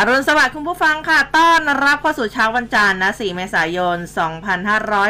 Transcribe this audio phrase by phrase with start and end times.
[0.00, 3.96] อรุณสวัสดิ์คุณผู้ฟังค่ะ ต้อนรับเข้าสู่เช้าวันจันทร์นะ 4 เมษายน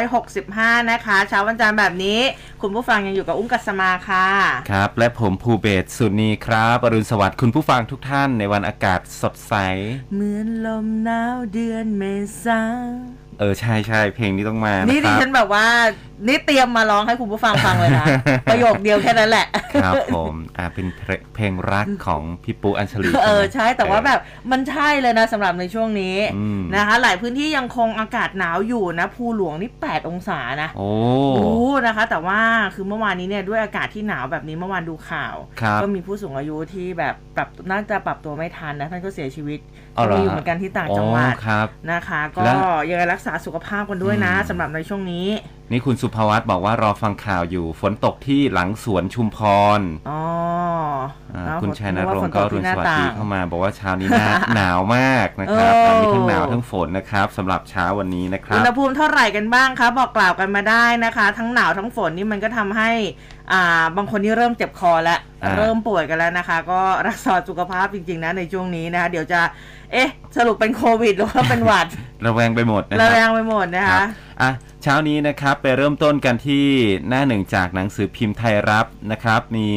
[0.09, 2.19] 2565 นะคะ เช้าวันจันทร์แบบนี้
[2.61, 4.27] คุณผู้ฟังยังอยู่กับอุ้มกัสมาค่ะ
[4.71, 9.53] ครับ และผมภูเบศรสุนีครับ อรุณสวัสดิ์คุณผู้ฟังทุกท่านในวันอากาศสดใส
[10.13, 12.03] เหมือนลมหนาวเดือนเม
[12.43, 12.61] ษา
[13.39, 15.67] เออ ใช่ใช่เพลงนี้ต้องมานะนี่คดิรับฉันแบบว่า
[16.27, 18.05] นี่เตรียมมาร้องให้คุณผู้ฟังฟังเลยนะ
[18.49, 19.47] ประโยคเดียวแค่นั้นแหละ
[19.83, 24.19] ครับผมอ่าเป็นเพลงเพลงรักของพี่ปูอัญชลีเออไหมใช่แต่ว่าแบบ
[24.51, 30.89] มันใช่เลยนะสำหรับในช่วงนี้อืมนะคะ หลายพื้นที่ยังคงอากาศหนาวอยู่นะ ภูหลวงนี่ 8 องศานะโอ้
[31.35, 31.49] โอ้
[31.87, 32.39] นะคะ แต่ว่า
[32.75, 39.59] คือเมื่อวานนี้เนี่ยด้วยอากาศที่หนาวแบบนี้เมื่อวานดูข่าวครับก็มีผู้สูงอายุที่แบบปรับน่าจะปรับตัวไม่ทันนะท่านก็เสียชีวิต
[39.97, 42.57] อ๋อเหรอมีอยู่เหมือนกันที่ต่างจังหวัดอ๋อครับนะคะ ก็แล้ว
[42.89, 45.27] ยังไงรักษาสุขภาพกันด้วยนะอืมสำหรับในช่วงนี้
[45.71, 49.39] นี่คุณสุภวัตบอกว่ารอฟังข่าวอยู่ ฝนตกที่หลังสวนชุมพ
[49.79, 50.19] รอ๋อ
[51.35, 62.91] อ่าเอ้คุณชัยนนึรงว่าค์ก็ฝรุที่นหน้สวัสต่ดีงเข้ามาบอกว่าเช้านี้หนาหนาวมากนะครับเออมีทั้งหนาวทั้งฝนนะครับสำหรับเช้าวันนี้นะครัอุบณหภูมิเท่าไหร่กันบ้างคะบอกกล่าวกันมาได้นะคะ ทั้งหนาวทั้งฝนนี่มันก็ทำให้
[63.51, 63.63] อ่า
[63.97, 69.41] บางคนนี่เริ่มเจ็บคอแล้วอ่าเริ่มป่วยกันแล้วนะคะ ก็รักษาสุขภาพจริง ๆ นะในช่วงนี้นะคะ เดี๋ยวจะ
[69.91, 71.87] เอ๊ะ สรุปเป็นโควิด หรือว่าเป็นหวัด
[72.25, 74.07] ระแวงไปหมดนะคระรับแวงไปหมดนะครัคะบ
[74.41, 74.51] อะ
[74.83, 76.65] เช้านี้นะครับไปเริ่มต้นกันที่
[77.07, 79.67] หน้าหนึ่งจากหนังสือพิมพ์ไทยรัฐนะครับ มี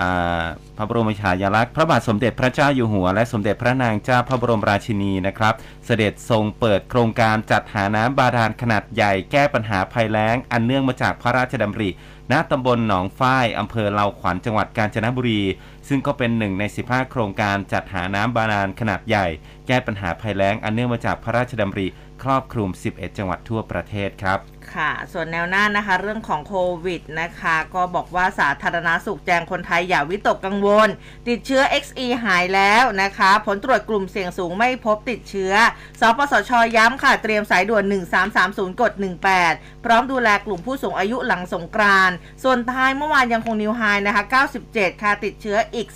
[0.00, 5.54] อ่าพ ระบรมฉายาลักษณ์พระบาทสมเด็จพระเจ้าอยู่หัว และสมเด็จพระนางเจ้าพระบรมราชินีนะครับ
[5.86, 11.90] เสด็จทรงเปิดโครงการจัดหาน้ำบาดาลขนาดใหญ่แก้ปัญหาภัยแล้ง อันเนื่องมาจากพระราชดำริ
[12.32, 15.42] ณตำบลหนองฝ้ายอำเภอเลาขวัญจังหวัดกาญจนบุรี
[15.88, 19.26] ซึ่งก็เป็นหนึ่งใน 15 โครงการจัดหาน้ำบาดาลขนาดใหญ่
[19.66, 21.86] แก้ปัญหาภัยแล้ง อันเนื่องมาจากพระราชดำริ
[22.22, 24.38] ครอบคลุม 11 จังหวัดทั่วประเทศครับ
[24.74, 30.88] ค่ะ ส่วนแนวหน้านะคะ เรื่องของโควิดนะคะ ก็บอกว่าสาธารณาสุขแจ้งคนไทยอย่าวิตกกังวล
[31.28, 35.52] ติดเชื้อ XE หายแล้วนะคะ ผลตรวจกลุ่มเสี่ยงสูงไม่พบติดเชื้อ
[36.00, 37.84] สปสชย้ำค่ะ เตรียมสายด่วน
[38.32, 38.92] 1330กด
[39.38, 44.24] 18 พร้อมดูแลกลุ่มผู้สูงอายุหลังสงกรานต์ส่วนไทยเมื่อวานยังคง new high นะคะ
[44.62, 45.88] 97 ค่ะติดเชื้ออีก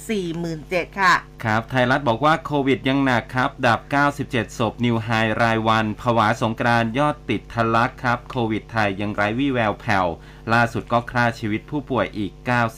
[0.46, 3.80] 47,000ค่ะ ครับ ไทยรัฐบอกว่าโควิดยังหนักครับ ดับ
[4.20, 5.08] 97 ศพ new high
[5.42, 10.06] รายวันผวาสงกรานต์ยอดติดทะลักครับโควิดไทยยังไร้วี่แววแผ่ว
[10.52, 12.32] ล่าสุดก็ฆ่าชีวิตผู้ป่วยอีก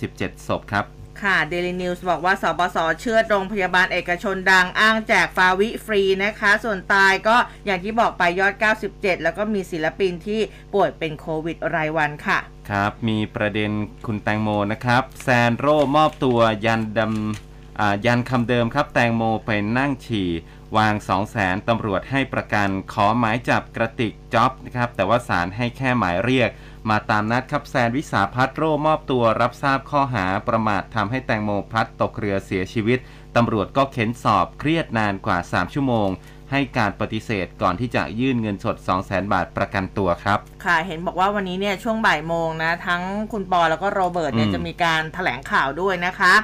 [0.04, 0.86] 97 ศพครับ
[1.22, 8.54] ค่ะ Daily News บอกว่าสบสเชือดโรงพยาบาลเอกชนดังอ้างแจกฟาวิฟรีนะคะ ส่วนตายก็อย่างที่บอกไปยอด
[8.88, 10.40] 97 แล้วก็มีศิลปินที่
[10.74, 12.38] ป่วยเป็นโควิดรายวันค่ะ
[12.70, 13.70] ครับมีประเด็น
[14.06, 20.28] คุณแตงโมนะครับ แซนโร่มอบตัวยันดำอ่ายันคำเดิมครับ แตงโมไปนั่งฉี่
[20.76, 26.50] วาง 2 0 0แสนตำรวจให้ประกันขอหมายจับกระติกจ็อบนะครับแต่ว่าศาลให้แค่หมายเรียก
[26.90, 32.98] มาตามนัดครับแซนวิสาพัฒโร่มอบตัวรับทราบข้อหาประมาททำให้แตงโมพลัดตกเรือเสียชีวิต
[33.36, 36.08] ตำรวจก็เข้นสอบเครียดนานกว่า 3 ชั่วโมง
[36.52, 46.34] ให้การปฏิเสธก่อนที่จะยื่นเงินสด 2 0 0แสนบาทประกันตัวครับ ค่ะ เห็นบอกว่าวันนี้เนี่ยช่วงบ่ายโมงนะ ทั้งคุณปอแล้วก็โรเบิร์ตเนี่ยอืมจะมีการถแถลงข่าวด้วยนะคะ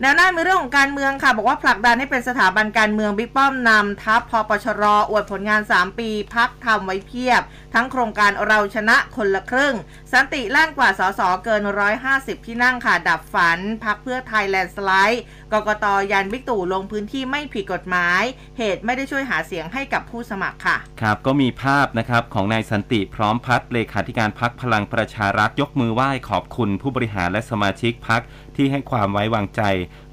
[0.00, 7.42] แนวหน้ามีเรื่องของการเมืองค่ะ บอกว่าผลักดันให้เป็นสถาบันการเมืองบิ๊กป้อมนำทัพพปชรอวดผลงาน 3 ปี พักทำไว้เพียบ
[7.74, 9.74] ทั้งโครงการเราชนะคนละครึ่ง
[10.14, 11.62] สันติลั่นกว่าสสเกิน
[12.04, 18.22] 150 ที่นั่งค่ะ ดับฝัน พรรคเพื่อไทย landslide กกตยันบิ๊กตู่ลงพื้นที่ไม่ผิดกฎหมาย
[18.58, 28.22] เหตุไม่ได้ช่วยหาเสียงให้กับผู้สมัครค่ะ ครับ ก็มีภาพนะครับของนายสันติพร้อมพัฒน์เลขาธิการพรรคพลังประชารัฐยกมือไหว้ขอบคุณผู้บริหารและสมาชิกพรรค
[28.56, 29.62] ที่ให้ความไว้วางใจ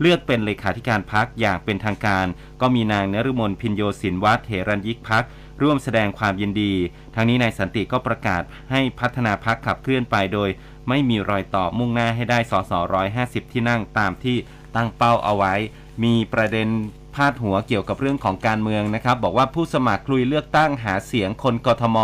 [0.01, 2.25] เลือกเป็นเลขาธิการพรรคอย่างเป็นทางการ
[2.61, 5.23] ก็มีนางนฤมลภิญโญสินวัฒน์เหรัญญิกพรรค
[5.61, 6.73] ร่วมแสดงความยินดี
[7.15, 8.41] ทั้งนี้นายสันติก็ประกาศ
[8.71, 10.49] ให้พัฒนาพักขับเคลื่อนไปโดย
[10.89, 12.71] ไม่มีรอยต่อมุ่งหน้าให้ได้สส
[13.13, 14.37] 150 ที่นั่งตามที่
[14.75, 15.53] ตั้งเป้าเอาไว้
[16.03, 16.67] มีประเด็น
[17.15, 21.97] พาดหัวเกี่ยวกับเรื่องของการเมืองนะครับ บอกว่าผู้สมัครลุยเลือกตั้งหาเสียงคนกทม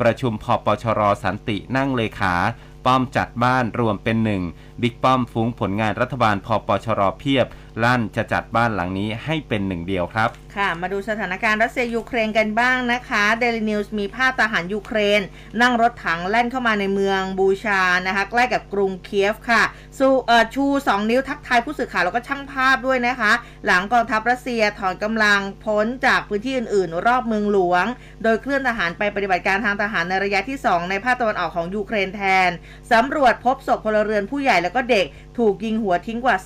[0.00, 2.34] ประชุมพปชรสันตินั่งเลขา
[2.86, 4.42] ป้อมจัดบ้านรวมเป็นหนึ่ง
[4.82, 7.46] บิ๊กป้อมฟุ้งผลงานรัฐบาลพอปชรเพียบ
[7.84, 15.20] ลั่นจะจัดบ้านหลังนี้ให้เป็นหนึ่งเดียวครับ ค่ะ มาดูสถานการณ์รัสเซียยูเครนกันบ้างนะคะเดลินิวส์มีภาพทหารยูเครน
[15.60, 19.62] นั่งรถถังแล่นเข้ามาในเมืองบูชานะคะใกล้กับกรุงเคียฟค่ะ
[19.98, 23.32] สู้เอ่อชู 2 นิ้วทักทายผู้สื่อข่าวแล้วก็ช่างภาพด้วยนะคะ
[23.66, 27.84] หลังกองทัพรัสเซียถอนกำลังพ้นจากพื้นที่อื่นๆ รอบเมืองหลวง
[28.22, 32.50] โดยเคลื่อนทหารไปปฏิบัติการทางทหารในระยะที่ 2 ในภาคตะวันออกของยูเครนแทน
[32.92, 35.06] สำรวจพบศพพลเรือนผู้ใหญ่แล้วก็เด็ก
[35.38, 36.36] ถูกยิงหัวทิ้งกว่า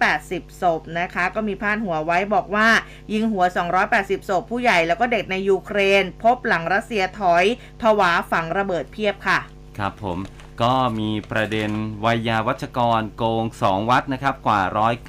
[0.00, 2.68] 280 ศพนะคะ ก็มีพาดหัวไว้บอกว่า
[3.12, 3.44] ยิงหัว
[3.86, 7.44] 280 ศพ ผู้ใหญ่แล้วก็เด็กในยูเครน พบหลังรัสเซียถอย
[7.80, 9.38] ผวาฝังระเบิดเพียบค่ะ
[9.78, 10.18] ครับผม
[10.62, 11.70] ก็มีประเด็น
[12.04, 14.62] ไวยาวัจกรโกง 2 วัดนะครับ กว่า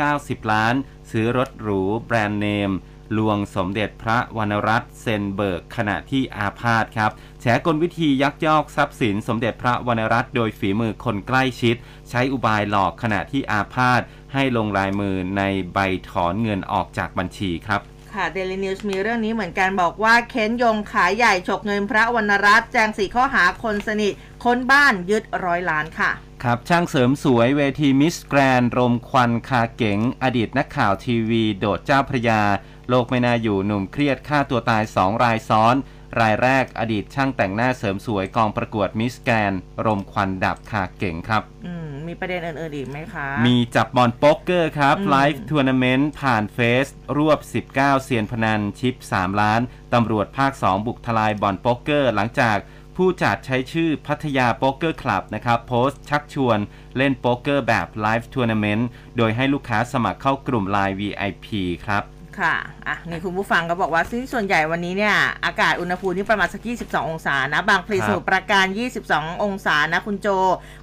[0.03, 0.75] 190 ล้าน
[1.11, 2.71] ซื้อรถหรูแบรนด์เนม
[3.17, 7.11] ลวงสมเด็จพระวรรณรัตน์เซนเบิร์กขณะที่อาพาธครับ
[7.41, 11.75] แฉกลวิธียักยอกทรัพย์สินสมเด็จพระวรรณรัตน์โดยฝีมือคนใกล้ชิด
[12.09, 14.01] ใช้อุบายหลอกขณะที่อาพาธ
[14.33, 15.41] ให้ลงลายมือใน
[15.73, 15.79] ใบ
[16.09, 17.81] ถอนเงินออกจากบัญชีครับ
[18.13, 24.13] ค่ะเดลินิวส์มีเรื่องนี้เหมือนกันบอกว่าเค้นโยงข่ายใหญ่ฉกเงินพระวรรณรัตน์แจงสี่ข้อหาคนสนิท
[24.43, 26.11] ค้นบ้านยึดร้อยล้านค่ะ
[26.43, 32.41] ครับช่างเสริมสวยเวทีมิสแกรนด์รมควันคาเก๋ง อดีตนักข่าวทีวี โดดเจ้าพระยา
[32.89, 35.75] โลกไม่น่าอยู่หนุ่มเครียดฆ่าตัวตายสองรายซ้อน
[36.19, 39.53] รายแรกอดีตช่างแต่งหน้าเสริมสวยกองประกวดมิสแกรนด์
[39.85, 47.39] รมควันดับคาเก๋งครับ อืมมีประเด็นอื่นๆอีกไหมคะ มีจับบ่อนโป๊กเกอร์ครับอืม live tournament ผ่านเฟซ รวบ
[47.69, 49.61] 19 เซียนพนันชิป 3 ล้าน
[49.93, 52.57] ตำรวจภาค 2 บุกทลายบ่อนโป๊กเกอร์ หลังจาก
[52.95, 56.59] ผู้จัดใช้ชื่อพัทยาโป๊กเกอร์คลับนะครับ โพสต์ชักชวน
[56.97, 61.47] เล่นโป๊กเกอร์แบบ live tournament โดยให้ลูกค้าสมัครเข้ากลุ่ม Line VIP
[61.85, 62.03] ครับ
[62.41, 62.55] ค่ะ
[62.87, 65.15] อะ นี่คุณผู้ฟังก็บอกว่าซึ่งส่วนใหญ่วันนี้เนี่ย
[65.45, 68.65] อากาศอุณหภูมินี่ประมาณสัก 22 องศานะ บางพลีครับสมุทรปราการ
[69.05, 70.27] 22 องศานะ คุณโจ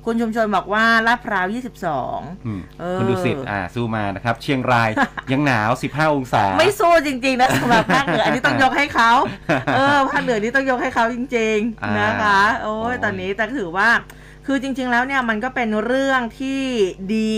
[0.06, 1.46] คุณชุมชนบอกว่าลาดพร้าว
[1.99, 4.90] 22อืมเออคุณดูสิอ่า สู้มานะครับ เชียงราย
[5.32, 9.10] ยังหนาว 15 องศา ไม่สู้จริง ๆ นะสำหรับภาคเหนือ อันนี้ต้องยกให้เขา
[9.75, 13.88] เออ ภาคเหนือนี่ต้องยกให้เขาจริงอ่าๆนะคะโอ้ยโอ้ยตอนนี้แต่ถือว่า
[14.46, 16.62] คือจริง ๆ แล้วเนี่ยมันก็เป็นเรื่องที่
[17.16, 17.34] ดี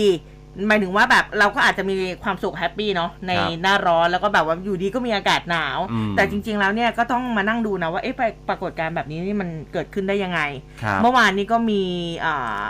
[0.67, 8.17] หมายถึงว่าแบบเราก็อาจจะมีความสุขแฮปปี้เนาะในครับหน้าร้อนแล้วก็แบบว่าอยู่ดีก็มีอากาศหนาว อืม แต่จริง ๆ แล้วเนี่ยก็ต้องมานั่งดูนะว่าเอ๊ะ
[8.49, 10.39] ปรากฏการณ์แบบนี้นี่มันเกิดขึ้นได้ยังไง
[10.83, 11.81] ครับ เมื่อวานนี้ก็มี
[12.25, 12.61] อ่า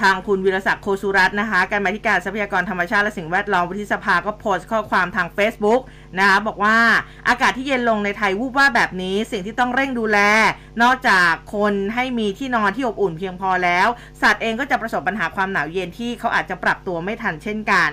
[0.00, 5.80] ทางคุณวิรศักดิ์โคสุรัตน์นะคะการมาธิการทรัพยากรธรรมชาติและสิ่งแวดล้อมวุฒิสภาก็โพสต์ข้อความทาง Facebook
[6.18, 6.76] นะคะบอกว่า
[7.28, 10.18] อากาศที่เย็นลงในไทยวูบว่าบแบบนี้สิ่งที่ต้องเร่งดูแล
[10.82, 13.88] นอกจากคนให้มีที่นอนที่อบอุ่นเพียงพอแล้ว
[14.22, 17.90] สัตว์เองก็จะประสบปัญหาความหนาวเย็นที่เขาอาจจะปรับตัวไม่ทันเช่นกัน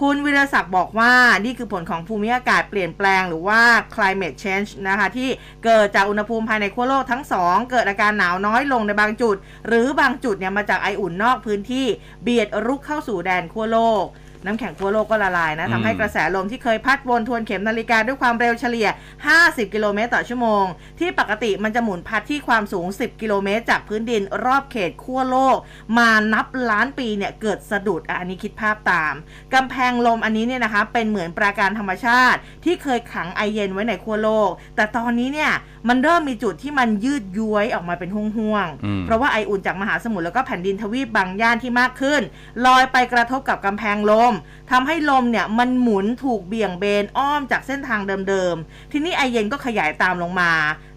[0.00, 1.12] คุณวิรศักดิ์บอกว่า
[1.44, 3.60] นี่คือผลของภูมิอากาศเปลี่ยนแปลงหรือว่า
[3.94, 5.28] climate change นะคะที่
[5.64, 9.36] เกิดจากอุณหภูมิภายในขั้วโลกทั้งสองเกิดอาการหนาวน้อยลงในบางจุด
[9.66, 11.86] หรือบางจุดเนี่ยมาจากไออุ่นนอกพื้นที่
[12.22, 14.06] เบียดรุกเข้าสู่แดนขั้วโลก
[14.44, 18.88] น้ำแข็งขั้วโลกก็ละลายนะอืมทำให้กระแสลมที่เคยพัดวนทวนเข็มนาฬิกาด้วยความเร็วเฉลี่ย
[19.30, 20.64] 50 กิโลเมตรต่อชั่วโมง
[20.98, 25.56] ที่ปกติมันจะหมุนพัดที่ความสูง 10 กิโลเมตร จากพื้นดินรอบเขตขั้วโลก
[25.98, 29.14] มานับล้านปีเนี่ยเกิดสะดุดอะอันนี้คิดภาพตาม
[29.54, 35.52] กำแพงลมอันนี้เนี่ยนะคะเป็นเหมือนปราการธรรมชาติ ที่เคยขังไอเย็นไว้ในขั้วโลก แต่ตอนนี้เนี่ย
[35.88, 42.22] มันเริ่มมีจุดที่มันยืดย้วยออกมาเป็นห่วงอืมๆเพราะว่าไออุ่นจากมหาสมุทรแล้วก็แผ่นดินทวีปบางย่านที่มากขึ้น
[42.66, 44.27] ลอยไปกระทบกับกำแพงลม
[44.70, 50.52] ทำให้ลมเนี่ยมันหมุนถูกเบี่ยงเบนอ้อมจากเส้นทางเดิมๆ ทีนี้ไอเย็นก็ขยายตามลงมา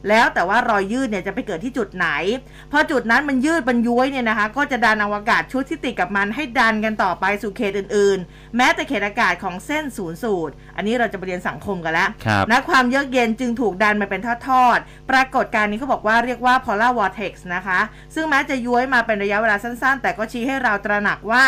[0.10, 2.08] แล้วแต่ว่ารอยยืดเนี่ยจะไปเกิดที่จุดไหน
[2.72, 17.80] พอจุดนั้นมันยืดมันย้วยเนี่ยนะคะ ก็จะดันอวกาศชุดที่ติดกับมันให้ดันกันต่อไปสู่เขตอื่นๆ แม้แต่เขตอากาศของเส้นศูนย์สูตร อันนี้เราจะไปเรียนสังคมกันแล้วครับนะความเยือกเย็นจึงถูกดันมาเป็นทอดๆ ปรากฏการณ์นี้เขาบอกว่าเรียกว่า polar vortex นะคะ
[18.16, 21.44] ซึ่งแม้จะย้วยมาเป็นระยะเวลาสั้นๆ แต่ก็ชี้ให้เราตระหนักว่า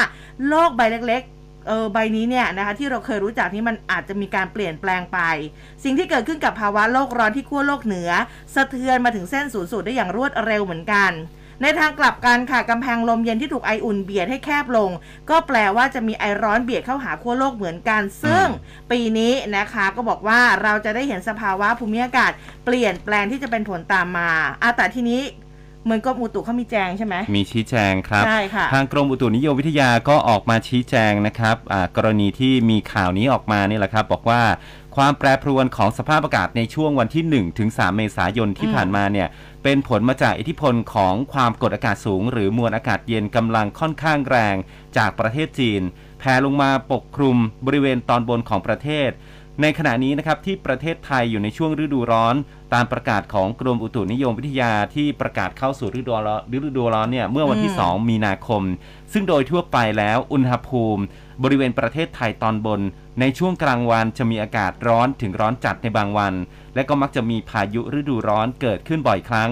[0.47, 1.32] โลกใบเล็กๆ
[1.67, 5.19] เออใบนี้เนี่ยนะคะที่เราเคยรู้จักนี่มันอาจจะมีการเปลี่ยนแปลงไป
[5.83, 8.09] สิ่งที่เกิดขึ้นกับภาวะโลกร้อนที่ขั้วโลกเหนือ
[8.55, 11.13] สะเทือนมาถึงเส้นศูนย์สูตรได้อย่างรวดเร็วเหมือนกัน
[11.61, 14.89] ในทางกลับกันค่ะกำแพงลมเย็นที่ถูกไออุ่นเบียดให้แคบลง
[15.29, 18.45] ก็แปลว่าจะมีไอร้อนเบียดเข้าหาขั้วโลกเหมือนกัน ซึ่ง
[18.91, 22.31] ปีนี้นะคะก็บอกว่าเราจะได้เห็นสภาวะภูมิอากาศ
[22.65, 25.21] เปลี่ยนแปลงที่จะเป็นผลตามมาอาแต่ทีนี้
[25.85, 34.41] เหมือนกรมอุตุเขามีแจงใช่ไหมมีชี้แจงครับ ใช่ค่ะ ทางกรมอุตุนิยมวิทยาก็ออกมาชี้แจงนะครับอ่ากรณีที่มีข่าวนี้ออกมานี่แหละครับ บอกว่า
[34.95, 39.27] ความแปรปรวนของสภาพอากาศในช่วงวันที่ 1 ถึง 3 เมษายนที่อืมผ่านมาเนี่ย
[39.63, 44.55] เป็นผลมาจากอิทธิพลของความกดอากาศสูง หรือมวลอากาศเย็นกำลังค่อนข้างแรง
[44.97, 45.81] จากประเทศจีน
[46.19, 49.09] แผ่ลงมาปกคลุมบริเวณตอนบนของประเทศ
[49.61, 52.35] ในขณะนี้นะครับที่ประเทศไทยอยู่ในช่วงฤดูร้อน
[52.73, 58.61] ตามประกาศของกรมอุตุนิยมวิทยาที่ประกาศเข้าสู่ฤดูร้อนฤดูร้อนเนี่ยเมื่อวันที่อืม2มีนาคม
[59.13, 61.03] ซึ่งโดยทั่วไปแล้วอุณหภูมิ
[61.43, 62.81] บริเวณประเทศไทยตอนบน
[63.19, 66.33] ในช่วงกลางวันจะมีอากาศร้อนถึงร้อนจัดในบางวัน
[66.75, 69.51] และก็มักจะมีพายุฤดูร้อนเกิดขึ้นบ่อยครั้ง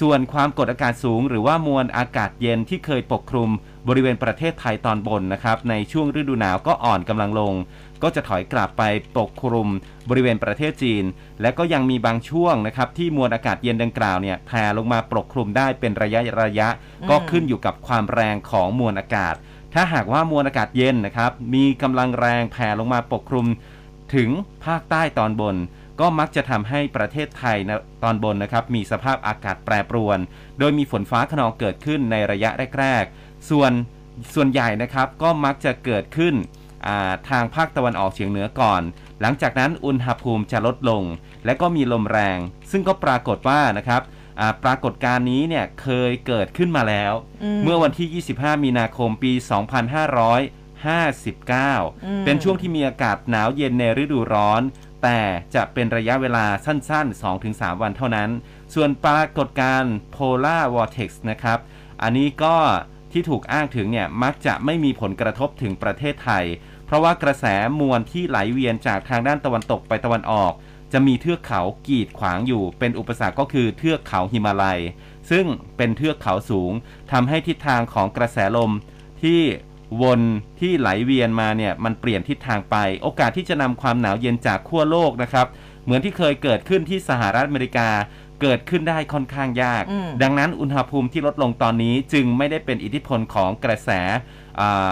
[0.00, 3.50] ส่วนความกดอากาศสูง หรือว่ามวลอากาศเย็นที่เคยปกคลุม
[3.88, 7.54] บริเวณประเทศไทยตอนบนนะครับในช่วงฤดูหนาวก็อ่อนกำลังลง
[8.02, 8.82] ก็จะถอยกลับไป
[9.16, 9.68] ปกคลุม
[10.08, 11.04] บริเวณประเทศจีน
[11.40, 16.68] และก็ยังมีบางช่วงนะครับที่มวลอากาศเย็นดังกล่าวเนี่ยแผ่ลงมาปกคลุมได้เป็นระยะระยะ
[17.10, 19.34] ก็ขึ้นอยู่กับความแรงของมวลอากาศ
[19.74, 23.46] ถ้าหากว่ามวลอากาศเย็นนะครับมีกำลังแรงแผ่ลงมาปกคลุม
[24.14, 24.30] ถึง
[24.64, 25.56] ภาคใต้ตอนบน
[26.00, 30.18] ก็มักจะทำให้ประเทศไทยนะตอนบนนะครับมีสภาพอากาศแปรปรวน
[30.58, 33.72] โดยมีฝนฟ้าขนองเกิดขึ้นในระยะแรกๆ ส่วน
[34.34, 36.34] ส่วนใหญ่นะครับก็มักจะเกิดขึ้น
[37.28, 38.82] ทางภาคตะวันออกเฉียงเหนือก่อน
[39.20, 41.02] หลังจากนั้นอุณหภูมิจะลดลง
[41.44, 42.38] และก็มีลมแรง
[42.70, 44.02] ซึ่งก็ปรากฏว่านะครับ
[44.40, 47.12] อ่าปรากฏการณ์นี้เนี่ยเคยเกิดขึ้นมาแล้ว
[47.64, 49.42] เมื่อวันที่ 25 มีนาคมปี 2559
[52.04, 54.62] อืมเป็นช่วงที่มีอากาศหนาวเย็นในฤดูร้อน
[55.02, 55.20] แต่
[55.54, 58.30] จะเป็นระยะเวลาสั้นๆ 2-3 วันเท่านั้น
[58.74, 61.58] ส่วนปรากฏการณ์ polar vortex นะครับ
[62.02, 62.56] อันนี้ก็
[63.12, 66.44] ที่ถูกอ้างถึงเนี่ยมักจะไม่มีผลกระทบถึงประเทศไทย
[66.90, 67.44] เพราะว่ากระแส
[67.80, 70.52] มวลที่ไหลเวียนจากทางด้านตะวันตกไปตะวันออก
[70.92, 74.80] จะมีเทือกเขากีดขวางอยู่ เป็นอุปสรรคก็คือเทือกเขาหิมาลัย
[75.30, 76.72] ซึ่งเป็นเทือกเขาสูง
[77.12, 78.72] ทำให้ทิศทางของกระแสลม
[79.22, 79.40] ที่
[80.02, 80.20] วน
[80.60, 85.46] ที่ไหลเวียนมาเนี่ยมันเปลี่ยนทิศทางไป โอกาสที่จะนำความหนาวเย็นจากขั้วโลกนะครับ
[85.84, 87.88] เหมือนที่เคยเกิดขึ้นที่สหรัฐอเมริกา
[88.40, 93.90] เกิดขึ้นได้ค่อนข้างยากอืมดังนั้นอุณหภูมิที่ลดลงตอนนี้จึงไม่ได้เป็นอิทธิพลของกระแส
[94.60, 94.90] อ่า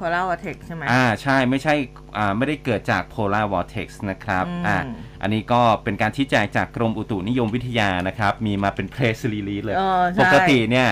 [0.00, 1.74] polar vortex ใช่ไหมอ่าใช่ไม่ใช่
[2.16, 4.78] อ่าไม่ได้เกิดจาก polar vortex นะครับอืมอ่า
[5.22, 10.88] อันนี้ก็เป็นการชี้แจงจากกรมอุตุนิยมวิทยานะครับ มีมาเป็น press release เลยเออใช่ปกติเนี่ย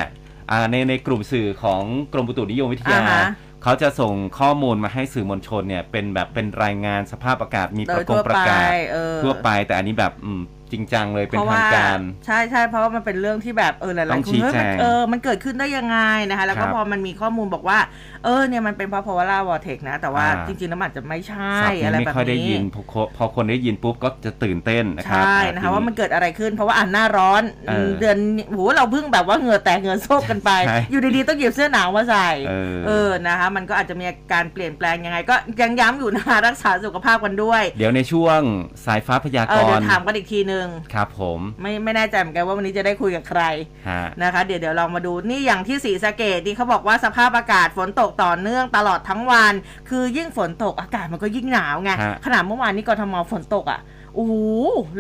[0.50, 3.25] อ่าในในกลุ่มสื่อของกรมอุตุนิยมวิทยาอ่าฮะ
[3.62, 15.99] เขาจะส่งข้อมูลมาให้สื่อมวลชนเนี่ยเป็นแบบเป็นรายงานสภาพอากาศมีโดประยกทั่งวประไปกาศเออทั่วไปแต่อันนี้แบบอืมจริงจังเลยเป็นทางการ ใช่ใช่เพราะว่ามันเป็นเรื่องที่แบบเออหลายต้อๆงคนชี้เฮ้ยแจมันงเออมันเกิดขึ้นได้ยังไง
[16.31, 17.79] นะคะ แล้วก็ครับพอมันมีข้อมูลบอกว่า
[18.25, 28.17] เออเนี่ยมันเป็นเพราะ polar vortex นะ แต่ว่าอ่าจริงๆแล้วมันอาจจะไม่ใช่ศัพท์นี้อะไรไม่แบบค่อยได้ยินี้นพอคนพอคนได้ยินปุ๊บก็จะตื่นเต้นนะครับใช่อ่นะคะว่ามันเกิดอะไรขึ้น เพราะว่าอ่านหน้าร้อนเออเดือน
[28.49, 38.41] โหเราเพิ่งแบบว่าเหงื่อแตกเหงื่อโซกกันไปใช่อยู่ดีๆต้องหยิบเสื้อหนาวมาใส่เออเออนะคะ มันก็อาจจะมีการเปลี่ยนแปลงยังไง ก็ยังย้ำอยู่นะคะรักษาสุขภาพกันด้วย เดี๋ยวในช่วง
[38.87, 43.43] สายฟ้าพยาเอกอเดี๋ยวรณ์ถามกันอีกทีนึงครับผมไม่ไม่แน่ใจเหมือนกันว่าวันนี้จะได้คุยกับใคร
[43.89, 49.53] ฮะนะคะ เดี๋ยวเดี๋ยวลองมาดูนี่อย่างที่สีสะเกดที่เขาบอกว่าสภาพอากาศฝนตกต่อเนื่องตลอดทั้งวัน
[49.88, 53.81] คือยิ่งฝนตกอากาศมันก็ยิ่งหนาวไง ฮะ ขนาดเมื่อวานนี้กทมฝนตกอะ
[54.15, 54.33] โอ้โห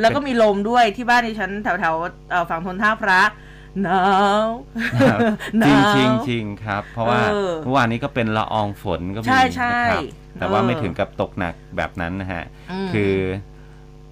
[0.00, 3.20] แล้วก็มีลมด้วยที่บ้านดิฉันแถวแถวๆเอ่อฝั่งทนท่าพระ
[3.82, 4.02] หนา
[4.42, 4.44] ว
[5.00, 5.18] ครับ
[5.58, 10.02] หจนาริงวจริงจริงครับ เพราะว่าเออเมื่อวานนี้ก็เป็นละอองฝนก็มีใช่ใช่นะครับ
[10.38, 12.44] แต่ว่าเออไม่ถึงกับตกหนักแบบนั้นนะฮะ
[12.86, 13.14] มคือ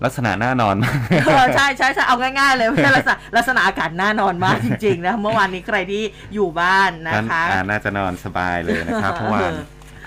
[0.05, 6.03] ลักษณะน่านอนมากเออใช่ใช่ใช่เอาง่ายๆเลยไม่ใช่ลักษณะลักษณะอากาศน่านอนมากจริงๆนะเมื่อวานนี้ใครที่
[6.35, 9.53] อยู่บ้านนะงั้นคะอ่าน่าจะนอนสบายเลยนะครับเออเมื่อวาน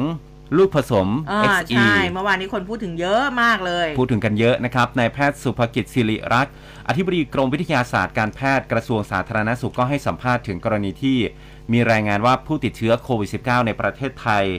[0.57, 6.53] ลูกผสมอ่า XE ใช่ เมื่อวานนี้คนพูดถึงเยอะมากเลย พูดถึงกันเยอะนะครับ นายแพทย์สุภกิจสิริรักษ์
[6.87, 11.17] อธิบดีกรมวิทยาศาสตร์การแพทย์กระทรวงสาธารณสุขก็ให้สัมภาษณ์ถึงกรณีที่
[11.71, 14.57] มีรายงานว่าผู้ติดเชื้อโควิด -19 ในประเทศไทยอ่า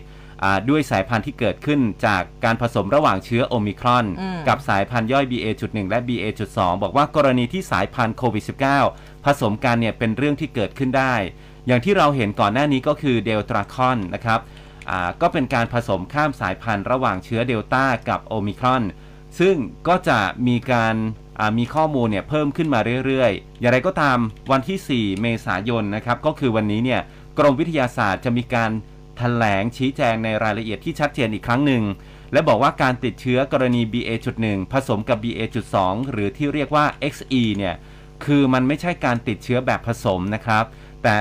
[0.69, 8.45] ด้วยสายพันธุ์ที่เกิดขึ้นจากการผสมระหว่างเชื้อโอมิครอนอืมกับสายพันธุ์ย่อย BA.1 และ BA.2 บอกว่ากรณีที่สายพันธุ์โควิด
[8.85, 11.15] -19 ผสมกันเนี่ยเป็นเรื่องที่เกิดขึ้นได้
[11.67, 14.41] อย่างที่เราเห็นก่อนหน้านี้ก็คือเดลตราคอนนะครับ
[14.91, 18.83] อ่าก็เป็นการผสมข้ามสายพันธุ์ระหว่างเชื้อเดลต้ากับโอมิครอน
[19.41, 19.57] ซึ่ง
[19.89, 20.19] ก็จะ
[20.49, 20.95] มีการ
[21.39, 24.19] อ่ามีข้อมูลเนี่ยเพิ่มขึ้นมาเรื่อยๆ อย่างไรก็ตาม
[24.51, 27.01] วันที่ 4 เมษายนนะครับ ก็คือวันนี้เนี่ย
[27.39, 31.85] กรมวิทยาศาสตร์จะมีการแถลงชี้แจงในรายละเอียดที่ชัดเจนอีกครั้งหนึ่ง
[32.33, 35.77] และบอกว่าการติดเชื้อกรณี BA.1 ผสมกับ BA.2
[36.11, 36.85] หรือที่เรียกว่า
[37.15, 37.75] XE เนี่ย
[38.25, 40.65] คือมันไม่ใช่การติดเชื้อแบบผสมนะครับ
[41.03, 41.15] แต่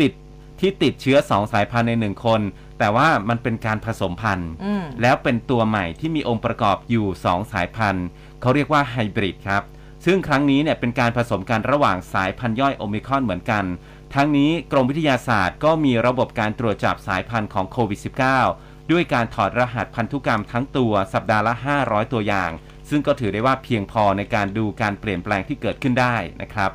[0.00, 0.12] ติด
[0.60, 2.40] ที่ติดเชื้อ 2 สายพันธุ์ใน 1 คน
[2.78, 8.06] แต่ว่ามันเป็นการผสมพันธุ์อืมแล้วเป็นตัวใหม่ที่มีองค์ประกอบอยู่ 2 สายพันธุ์
[8.40, 9.62] เขาเรียกว่าไฮบริดครับ
[10.04, 13.64] ซึ่งครั้งนี้เนี่ยเป็นการผสมกันระหว่างสายพันธุ์ย่อยโอมิครอนเหมือนกัน
[14.14, 18.00] ทั้งนี้กรมวิทยาศาสตร์ก็มีระบบการตรวจจับสายพันธุ์ของโควิด
[18.44, 22.50] -19 ด้วยการถอดรหัสพันธุกรรมทั้งตัวสัปดาห์ละ 500 ตัวอย่าง
[22.90, 26.70] ซึ่งก็ถือได้ว่าเพียงพอในการดูการเปลี่ยนแปลงที่เกิดขึ้นได้นะครับ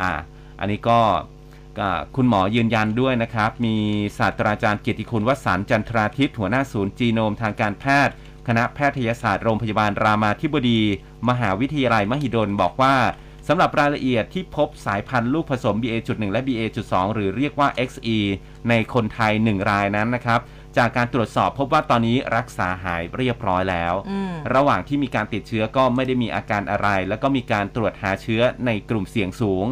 [0.00, 0.10] อ่า
[0.60, 1.00] อันนี้ก็
[2.16, 3.76] คุณหมอยืนยันด้วยนะครับ มี
[4.18, 8.14] ศาสตราจารย์เกียรติคุณวสันต์จันทราทิพย์หัวหน้าศูนย์จีโนมทางการแพทย์
[8.48, 10.80] คณะแพทยศาสตร์โรงพยาบาลรามาธิบดี
[11.28, 12.94] มหาวิทยาลัยมหิดลบอกว่า
[13.48, 18.18] สำหรับรายละเอียดที่พบสายพันธุ์ลูกผสม BA.1 และ BA.2 หรือเรียกว่า XE
[18.68, 20.40] ในคนไทย 1 รายนั้นนะครับ
[20.76, 29.66] จากการตรวจสอบพบว่าตอนนี้รักษาหายเรียบร้อยแล้วอืมระหว่างที่มีการติดเชื้อก็ไม่ได้มีอาการอะไร แล้วก็มีการตรวจหาเชื้อในกลุ่มเสี่ยงสูง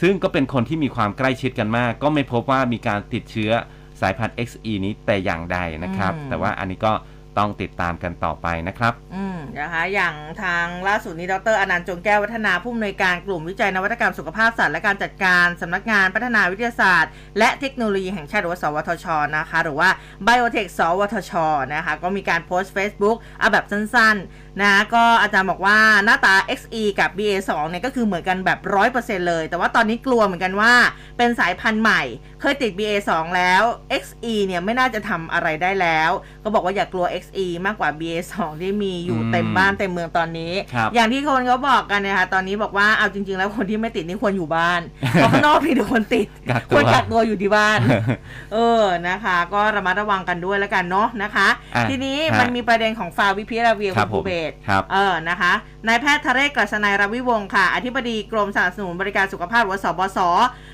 [0.00, 3.50] ซึ่งก็เป็นคนที่มีความใกล้ชิดกันมาก ก็ไม่พบว่ามีการติดเชื้อ
[4.00, 6.92] สายพันธุ์ XE นี้แต่อย่างใดนะครับอืมแต่ว่าอันนี้ก็
[7.38, 19.88] ต้องติดตามกันต่อไปนะครับ อืมนะคะ อย่างทางล่าสุดนี้ดรอนันต์จงแก้ววัฒนาผู้อำนวยการกลุ่มวิจัยนวัตกรรมสุขภาพสัตว์และการจัดการสำนักงานพัฒนาวิทยาศาสตร์ และเทคโนโลยีแห่งชาติหรือว่าสวทช นะคะ หรือว่า
[20.26, 21.32] Biotech สวทช
[21.74, 28.58] นะคะ ก็มีการโพสต์ Facebook เอาแบบสั้นๆ นะก็อาจารย์บอกว่าหน้าตา XE กับ BA2 เนี่ยก็คือเหมือนกันแบบ
[28.94, 30.72] 100%เลย แต่ว่าตอนนี้กลัวเหมือนกันว่า
[31.18, 32.02] เป็นสายพันธุ์ใหม่
[32.40, 33.62] เคยติด BA2 แล้ว
[34.02, 36.10] XE เนี่ยไม่น่าจะทำอะไรได้แล้ว
[36.44, 44.80] ก็บอกว่าอย่ากลัว XE มากกว่า BA2 ที่มีอยู่อืมเต็มบ้านเต็มเมืองตอนนี้ครับอย่างที่คนเขาบอกกันนะคะตอนนี้บอกว่าเอาจริง ๆ แล้วคนที่ไม่ติดนี่ควรอยู่บ้าน
[45.12, 47.80] เพราะข้างนอกมีแต่คนติดกักคตัววรกักตัวอยู่ที่บ้าน
[48.52, 55.52] เออนะคะ ก็ระมัดระวังกันด้วยแล้วกันเนาะนะคะอะทีนี้ฮะมันมีประเด็นของฟาวิพิราเวียครัคุบณผภูมเบศครับเออนะคะ
[55.88, 60.18] นายแพทย์ทะเรศกฤษณายรวิวงศ์ค่ะ อธิบดีกรมสนับสนุนบริการสุขภาพหรือว่าสบส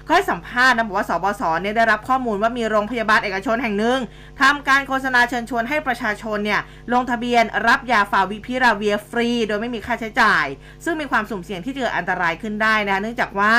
[0.06, 3.98] ก็ให้สัมภาษณ์นะบอกว่าสบสเนี่ยได้รับข้อมูลว่ามีโรงพยาบาลเอกชนแห่งหนึ่ง
[4.40, 6.60] ทำการโฆษณาเชิญชวนให้ประชาชนเนี่ย
[6.92, 10.46] ลงทะเบียนรับยาฟาวิพิราเวียฟรี โดยไม่มีค่าใช้จ่าย
[10.84, 13.54] ซึ่งมีความสุ่มเสี่ยงที่จะเกิดอันตรายขึ้นได้นะคะเนื่องจากว่า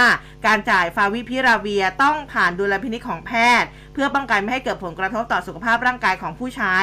[0.46, 6.77] การจ่ายฟาวิพิราเวียต้องผ่านดุลพินิจของแพทย์เพื่อป้องกันไม่ให้เกิดผลกระทบต่อสุขภาพร่างกายของผู้ใช้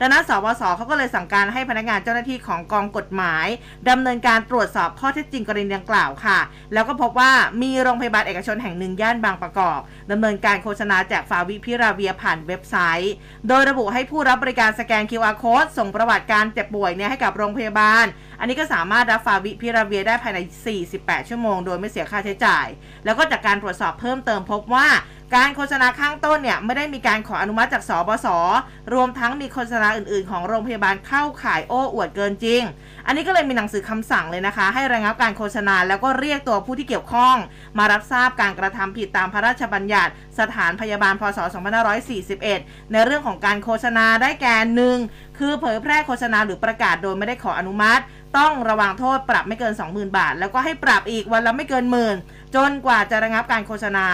[0.00, 3.46] ดังนั้นสวสเขาก็เลยสั่งการให้พนักงานเจ้าหน้าที่ของกองกฎหมาย
[3.90, 6.38] ดำเนินการตรวจสอบข้อเท็จจริงกรณีดังกล่าวค่ะ
[6.72, 13.14] แล้วก็พบว่ามีโรงพยาบาลเอกชนแห่งหนึ่งย่านบางประกอบดำเนินการโฆษณาแจกฟาวิพิราเวียผ่านเว็บไซต์
[13.48, 18.04] โดยระบุให้ผู้รับบริการสแกน QR code ส่งประวัติการเจ็บป่วยเนี่ยให้กับโรงพยาบาล
[18.40, 20.38] อันนี้ก็สามารถรับฟาวิพิราเวียได้ภายใน
[20.84, 22.66] 48 ชั่วโมง โดยไม่เสียค่าใช้จ่าย
[23.04, 24.88] แล้วก็จากการตรวจสอบเพิ่มเติมพบว่า
[25.36, 28.26] การโฆษณาข้างต้นเนี่ยไม่ได้มีการขออนุมัติจากสบส
[28.94, 32.62] รวมทั้งมีโฆษณาอื่น ๆ ของโรงพยาบาลเข้าข่ายโอ้อวดเกินจริง
[33.06, 37.36] อันนี้ก็เลยมีหนังสือคำสั่งเลยนะคะ ให้ระงับการโฆษณาแล้วก็เรียกตัวผู้ที่เกี่ยวข้อง
[37.78, 41.38] มารับทราบการกระทำผิดตามพระราชบัญญัติ สถานพยาบาลพศ
[42.16, 44.98] 2541 ในเรื่องของการโฆษณาได้แก่หนึ่ง
[45.38, 48.02] คือเผยแพร่โฆษณาหรือประกาศโดยไม่ได้ขออนุมัติ
[48.38, 52.16] ต้องระวังโทษปรับไม่เกิน 20,000 บาท แล้วก็ให้ปรับอีกวันละไม่เกินหมื่น
[52.54, 54.06] จนกว่าจะระงับการโฆษณา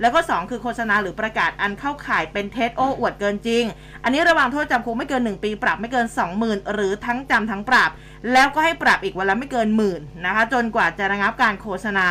[0.00, 3.64] แล้วก็ 2 คือโฆษณาหรือประกาศอันเข้าข่ายเป็นเท็จโอ้อวดเกินจริง
[4.04, 6.06] อันนี้ระวังโทษจำคุกไม่เกิน 1 ปี ปรับไม่เกิน
[6.40, 7.90] 20,000 หรือทั้งจำทั้งปรับ
[8.32, 12.08] แล้วก็ให้ปรับอีกวันละไม่เกินหมื่นนะคะ จนกว่าจะระงับการโฆษณา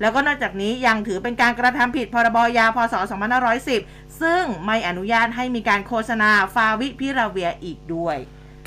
[0.00, 2.94] แล้วก็นอกจากนี้ยังถือเป็นการกระทำผิดพรบยาพศ
[3.58, 8.16] 2510 ซึ่งไม่อนุญาตให้มีการโฆษณาฟาวิพิราเวียอีกด้วย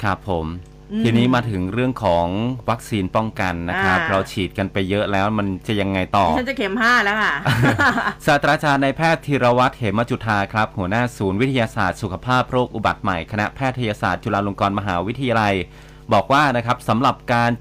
[0.02, 2.28] ครับผมอืม ทีนี้มาถึงเรื่องของ
[2.70, 7.34] วัคซีนป้องกันนะครับอ่าเราฉีดกันไปเยอะแล้วมันจะยังไงต่อ ฉันจะเข็มห้าแล้วค่ะ
[8.26, 15.54] ศาสตราจารย์นายแพทย์ธีรวัตรเหมจุธาครับ หัวหน้าศูนย์วิทยาศาสตร์สุขภาพโรคอุบัติใหม่ คณะแพทยศาสตร์จุฬาลงกรณ์มหาวิทยาลัย
[16.14, 17.52] บอกว่านะครับสำหรับการ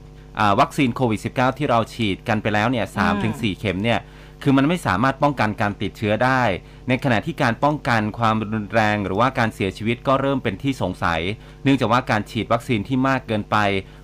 [0.41, 4.01] อ่าวัคซีนโควิด -19 ที่เราฉีดกันไปแล้วเนี่ยสามถึงสี่เข็มเนี่ย
[4.47, 6.43] คือมันไม่สามารถป้องกันการติดเชื้อได้
[6.89, 11.21] ในขณะที่การป้องกันความรุนแรงหรือว่าการเสียชีวิตก็เริ่มเป็นที่สงสัย
[11.63, 13.57] เนื่องจากว่าการฉีดวัคซีนที่มากเกินไป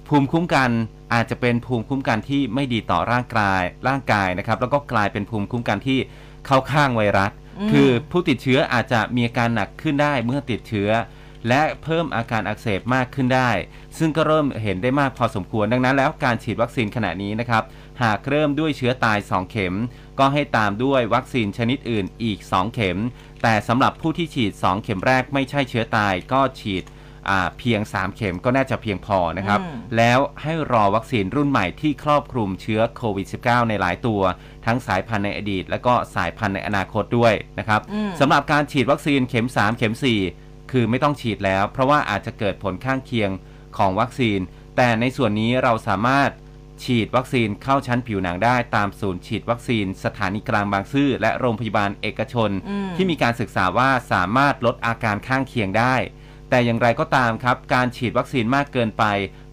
[0.08, 0.70] ภูมิคุ้มกัน
[1.14, 5.98] อาจจะเป็นภูมิคุ้มกันที่ไม่ดีต่อร่างกายร่างกายนะครับ แล้วก็กลายเป็นภูมิคุ้มกันที่
[6.46, 10.90] เข้าข้างไวรัสอืมคือผู้ติดเชื้ออาจจะมีอาการหนักขึ้นได้เมื่อติดเชื้อ
[11.48, 13.50] และเพิ่มอาการอักเสบมากขึ้นได้
[13.98, 17.62] ซึ่งก็เริ่มเห็นได้มากพอสมควรดังนั้นแล้วการฉีดวัคซีนขณะนี้นะครับ
[18.02, 19.74] หากเริ่มด้วยเชื้อตาย 2 เข็ม
[20.18, 22.98] ก็ให้ตามด้วยวัคซีนชนิดอื่นอีก 2 เข็ม
[23.42, 26.84] แต่สำหรับผู้ที่ฉีด 2 เข็มแรกไม่ใช่เชื้อตายก็ฉีด
[27.28, 34.20] อ่าเพียง 3 เข็มก็น่าจะเพียงพอนะครับอืมแล้วให้รอวัคซีนรุ่นใหม่ที่ครอบคลุมเชื้อโควิด -19 ในหลายตัว
[34.66, 39.94] ทั้งสายพันธุ์ในอดีต และก็สายพันธุ์ในอนาคตด้วยนะครับอืมสำหรับการฉีดวัคซีนเข็ม 3 เข็ม
[40.32, 43.30] 4 คือไม่ต้องฉีดแล้ว เพราะว่าอาจจะเกิดผลข้างเคียง
[43.76, 44.38] ของวัคซีน
[44.76, 46.30] แต่ในส่วนนี้เราสามารถ
[46.84, 55.94] ฉีดวัคซีนเข้าชั้นผิวหนังได้ตามศูนย์ฉีดวัคซีน สถานีกลางบางซื่อและโรงพยาบาลเอกชนอืมที่มีการศึกษาว่าสามารถลดอาการข้างเคียงได้
[56.50, 59.04] แต่อย่างไรก็ตามครับ การฉีดวัคซีนมากเกินไป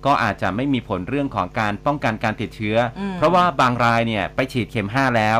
[0.05, 5.39] ก็อาจจะไม่มีผลเรื่องของการป้องกันการติดเชื้ออมเพราะว่าบางรายเนี่ยไปฉีดเข็ม 5 แล้ว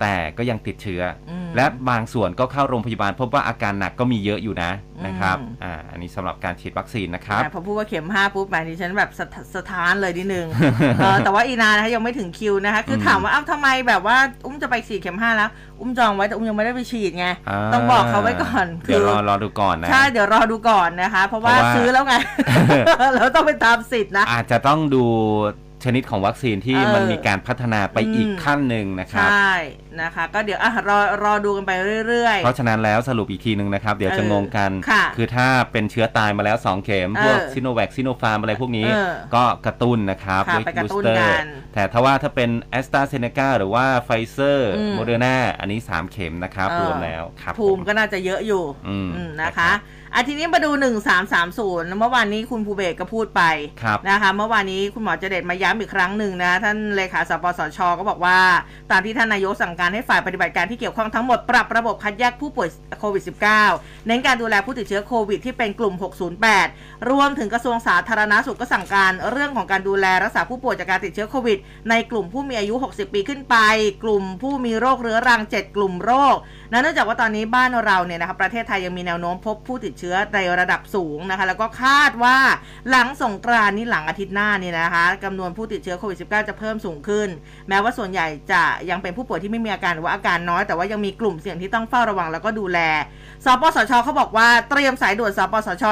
[0.00, 4.70] แต่ก็ยังติดเชื้ออมและบางส่วนก็เข้าโรงพยาบาล พบว่าอาการหนักก็มีเยอะอยู่นะ
[5.06, 10.46] นะครับอืมอ่าอันนี้สำหรับการฉีดวัคซีนนะครับอะพอพูดว่าเข็มห้าปุ๊บหมายถึงฉันแบบสะทสะท้านเลยนิดนึง
[11.00, 22.14] เออแต่ว่าอีนานะคะยังไม่ถึงคิวนะคะคืออมถามว่าเอ้าทำไมแบบว่าอุ้มจะไปฉีดเข็มห้าแล้ว อุ้มจองไว้แต่อุ้มยังไม่ได้ไปฉีดไงาต้องบอกเขาไว้ก่อนเดี๋ยวรอรอดูก่อนนะใช่เดี๋ยวรอดูก่อนนะคะ เพราะว่าเพราะว่าซื้อแล้วไง
[23.14, 25.04] เราต้องไปตามสิทธิ์นะอาจจะต้องดู
[25.84, 29.54] ชนิดของวัคซีนที่เออมันมีการพัฒนาไปอืมอีกขั้นหนึ่งนะครับใช่
[30.02, 31.72] นะคะ ก็เดี๋ยวอะรอรอดูกันไป
[32.08, 49.30] เรื่อยเพราะฉะนั้นแล้วสรุปอีกทีหนึ่งนะครับ เดี๋ยวจะเอองงกันค่ะอถ้าเป็นเชื้อตายมาแล้ว 2 เข็มเออพวกซิโนแวคซิโนฟาร์มอะไรพวกนี้เออก็กระตุ้นนะครับค่ะด้วยไปกระบูตุ้สนเตอกัร์นแต่ถ้าว่าถ้าเป็นแอสตราเซเนกาหรือว่าไฟเซอร์อืมโมเดอร์นาอันนี้ 3 เข็มนะครับเออรวมแล้วครับภูมิผก็น่าจะเยอะอยู่อืมอืม
[50.14, 50.70] นะนะครัคะบอะทีนี้มาดู
[51.34, 53.42] 1330เมื่อวานนี้คุณภูเบศก็พูดไป
[53.82, 58.38] ครับนะคะเมื่อวานนี้คุณหมอเจเดตมาย้ำอีกครั้งหนึ่งนะ ท่านเลขาสปสช ก็บอกว่า
[58.90, 62.68] ตามที่ท่านนายกสั่งการให้ฝ่ายปฏิบัติการที่เกี่ยวข้องทั้งหมดปรับระบบคัดแยกผู้ป่วย
[63.00, 63.22] โควิด
[63.64, 65.94] -19 เน้นการดูแลผู้ติดเชื้อโควิดที่เป็นกลุ่ม
[66.52, 71.58] 608 รวมถึงกระทรวงสาธารณสุขก็สั่งการเรื่องของการดูแลรักษาผู้ป่วยจากการติดเชื้อโควิด
[71.90, 73.56] ในกลุ่มผู้มีอายุ 60 ปีขึ้นไป
[74.04, 82.36] กลุ่มผู้มีโรคเรื้อรัง 7 กลุ่มโรคนะ เนื่องจากว่าตอนนี้บ้านเราเนี่ยนะคะประเทศไทยยังมีแนวโน้มพบผู้ติดเชื้อในระดับสูงนะคะ แล้วก็คาดว่า
[82.90, 87.28] หลังสงกรานนี่หลังอาทิตย์หน้านี่นะคะจำนวนผู้ติดเชื้อโควิด -19 จะเพิ่มสูงขึ้น
[87.68, 92.78] แม้ว่าส่วนใหญ่จะยังเป็นผู้ป่วยที่ไม่มีอาการหรือว่าอาการน้อย แต่ว่ายังมีกลุ่มเสี่ยงที่ต้องเฝ้าระวังแล้วก็ดูแล
[93.44, 95.84] สปสชเขาบอกว่าเตรียมสายด่วนสปสช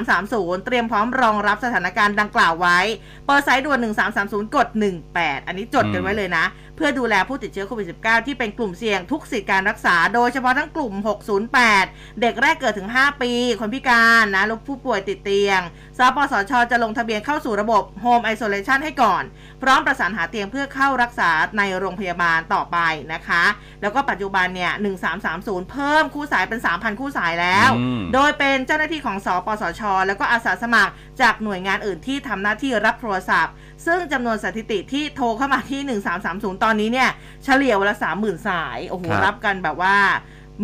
[0.00, 2.78] 1330 เตรียมพร้อมรองรับสถานการณ์ดังกล่าวไว้
[3.26, 3.78] เปิดสายด่วน
[4.16, 4.68] 1330 กด
[5.08, 6.44] 18 อันนี้จดกันไว้เลยนะ
[6.78, 10.92] เพื่อดูแลผู้ติดเชื้อโควิด -19 ที่เป็นกลุ่มเสี่ยงทุกสิทธิการรักษา โดยเฉพาะทั้งกลุ่ม
[11.56, 15.60] 608 เด็กแรกเกิดถึง 5 ปี คนพิการนะลูกผู้ป่วยติดเตียง
[15.98, 19.22] สปสช จะลงทะเบียนเข้าสู่ระบบ Home Isolation ให้ก่อน
[19.62, 22.78] พร้อมประสานหาเตียงเพื่อเข้ารักษาในโรงพยาบาลต่อไป
[23.12, 23.44] นะคะ
[23.82, 24.72] แล้วก็ปัจจุบันเนี่ย
[25.22, 33.54] 1330 เพิ่มคู่สายเป็น 3,000 คู่สายแล้วอืมโดยเป็นเจ้าหน้าที่ของสปสช แล้วก็อาสาสมัครจากหน่วยงานอื่นที่ทำหน้าที่รับโทรศัพท์
[33.86, 37.10] ซึ่งจำนวนสถิติที่โทรเข้ามาที่ 1330 ตอนนี้เนี่ย
[37.44, 39.96] เฉลี่ยวันละ 30,000 สาย โอ้โห ครับ รับกันแบบว่า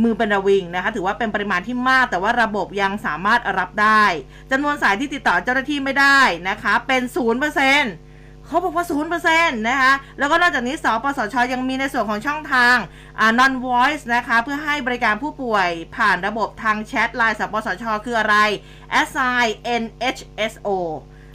[0.03, 4.05] มือเป็นระวิงนะคะ ถือว่าเป็นปริมาณที่มาก แต่ว่าระบบยังสามารถรับได้
[4.50, 8.85] จำนวนสายที่ติดต่อเจ้าหน้าที่ไม่ได้นะคะ เป็น 0%เขาบอกว่า
[9.27, 12.77] 0%นะคะ แล้วก็นอกจากนี้สปสช ยังมีในส่วนของช่องทาง
[13.18, 18.37] อ่า non voice นะคะ เพื่อให้บริการผู้ป่วยผ่านระบบทางแชทไลน์สปสช คืออะไร
[19.00, 19.48] assign
[19.83, 20.68] nhso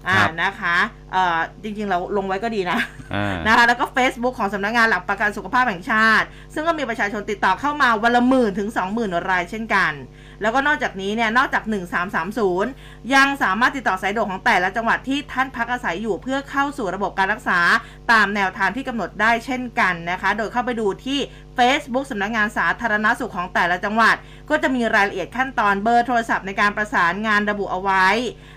[0.07, 0.77] อ่าครับนะคะ
[1.11, 2.79] เอ่อจริงๆ เราลงไว้ก็ดีนะ
[3.13, 9.93] อ่านะคะแล้วก็ Facebook ของสำนักงานหลักประกันสุขภาพแห่งชาติ ซึ่งก็มีประชาชนติดต่อเข้ามาวันละหมื่นถึง 20,000 รายเช่นกัน
[10.41, 11.63] แล้วก็นอกจากนี้เนี่ยนอกจาก
[12.39, 17.59] 1330 ยังสามารถติดต่อสายด่วนของแต่ละจังหวัดที่ท่านพักอาศัยอยู่เพื่อเข้าสู่ระบบการรักษา
[18.11, 21.19] ตามแนวทางที่กำหนดได้เช่นกันนะคะ โดยเข้าไปดูที่
[21.57, 24.15] Facebook สำนักงานสาธารณสุขของแต่ละจังหวัด
[24.49, 28.07] ก็จะมีรายละเอียดขั้นตอนเบอร์โทรศัพท์ในการประสานงานระบุเอาไว้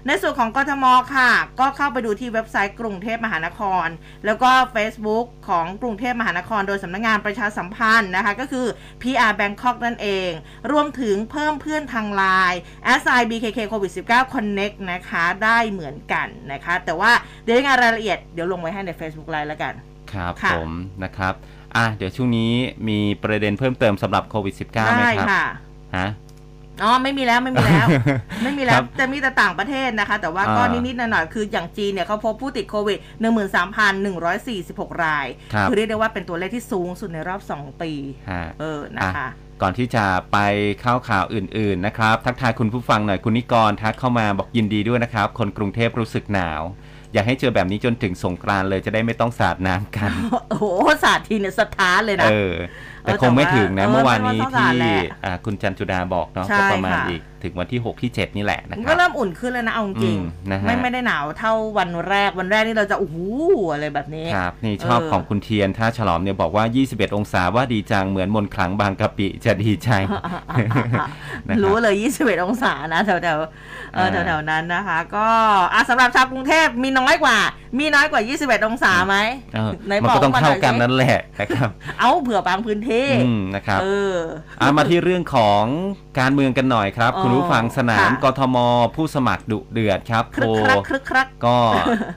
[0.06, 0.84] ในส่วนของกทม
[1.14, 3.86] ค่ะ ก็เข้าไปดูที่เว็บไซต์กรุงเทพมหานคร
[4.26, 8.66] แล้วก็ Facebook ของกรุงเทพมหานคร โดยสำนักงานประชาสัมพันธ์นะคะ ก็คือ
[9.02, 10.30] PR Bangkok นั่นเอง
[10.72, 12.60] รวมถึงเพิ่มเพื่อนทางไลน์
[13.00, 17.12] s i BKK COVID 19 Connect นะคะได้เหมือนกันนะคะ แต่ว่า
[17.44, 19.74] เดี๋ยวยังไงรายละเอียดเดี๋ยวลงไว้ให้ใน Facebook Live แล้วกัน
[20.12, 20.70] ครับค่ะผม
[21.04, 21.34] นะครับ
[21.76, 22.52] อะเดี๋ยวช่วงนี้
[22.88, 25.44] มีประเด็นเพิ่มเติมสำหรับโควิด -19 ไหมได้ครับค่ะ
[25.96, 26.08] ฮะ
[26.82, 27.86] อ๋อไม่มีแล้วไม่มีแล้ว
[28.42, 32.98] ไม่มีแล้ครัวบจะมีแต่ต่างประเทศนะคะ แต่ว่าก็อ่านิดๆหน่อยๆคืออย่างจีนเนี่ยเขาพบผู้ติดโควิด
[34.20, 37.92] 13,146 รายครับอเรียกได้ว่าเป็นตัวเลขที่สูงสุดในรอบ 2 ปี
[38.30, 40.38] ฮะเออนะคะอะก่อนที่จะไป
[40.80, 46.62] เข้าข่าวอื่น ๆนะครับ ทักทายคุณผู้ฟังหน่อยคุณนิกรทักเข้ามาบอกยินดีด้วยนะครับ คนกรุงเทพรู้สึกหนาว
[47.14, 50.10] อยากให้เจอแบบนี้จนถึงสงกรานต์เลยจะได้ไม่ต้องสาดน้ำกัน
[50.50, 50.64] โอ้โห
[51.04, 52.54] ศาสตร์ทีเนี่ยสถานเลยนะ เออ
[53.02, 63.16] แต่เออคงไม่ถึงนะแต่ว่าเมื่อวานนี้เออไม่ว่าต้องสาที่ดแหละอ่าคุณจันจุดาบอกเนาะใช่ก็ประมาณค่ะอีกถึงวันที่ 6 ที่ 7 นี่แหละนะมันคก็รับเริ่มอุ่นขึ้นแล้วนะเอาจริงอืมนะฮะไม่ไม่ได้หนาวเท่าวันแรกวันแรกนี่เราจะโอ้โห
[63.72, 69.90] อะไรแบบนี้ครับนี่ชอบเออของคุณเทียนท่าฉลอมเนี่ยบอกว่า 21 องศาว่าดีจังเหมือนมนต์ขลังบางกะปิจะดีใจ
[70.52, 71.08] นะครับ
[71.62, 75.26] รู้เลย 21 องศานะแถวแถวๆเอออ่าแถวๆนั้นนะคะ ก็
[75.74, 77.36] อะสำหรับชาวกรุงเทพมีน้อยกว่า
[77.78, 79.16] มีน้อยกว่า 21 องศาไหม
[79.54, 82.91] เออไหนมันบอกก็ต้องมาหน่เท่าอยกันสินั่นแหละนะครับเอาเผื่อบางพื้นที่
[83.22, 84.16] อืมนะครับเออ
[84.58, 85.64] เอามาที่เรื่องของ
[86.18, 88.56] การเมืองกันหน่อยครับอ๋อคุณผู้ฟังสนามค่ะกทม
[88.96, 91.58] ผู้สมัครดุเดือดครับครึโพกครักครึกครักก็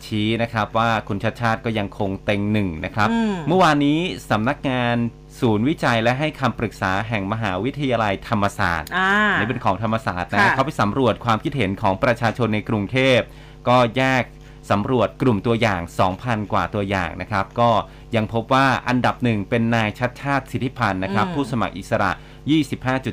[0.06, 4.96] ชี้นะครับว่าคุณชาติชาติก็ยังคงเต็งหนึ่งนะครับอืมเมื่อวานนี้สำนักงาน
[5.40, 13.20] ศูนย์วิจัยและให้คำปรึกษาแห่งมหาวิทยาลัยธรรมศาสตร์อ่าอันนี่เป็นของธรรมศาสตร์นะค่ะเขาไปสำรวจความคิดเห็นของประชาชนในกรุงเทพ
[13.68, 14.24] ก็แยก
[14.70, 15.82] สำรวจกลุ่มตัวอย่าง
[16.16, 17.70] 2,000 กว่าตัวอย่างนะครับ ก็
[18.16, 22.12] ยังพบว่าอันดับหนึ่งเป็นนายชัดชาติสิทธิพันธ์นะครับอืมผู้สมัครอิสระ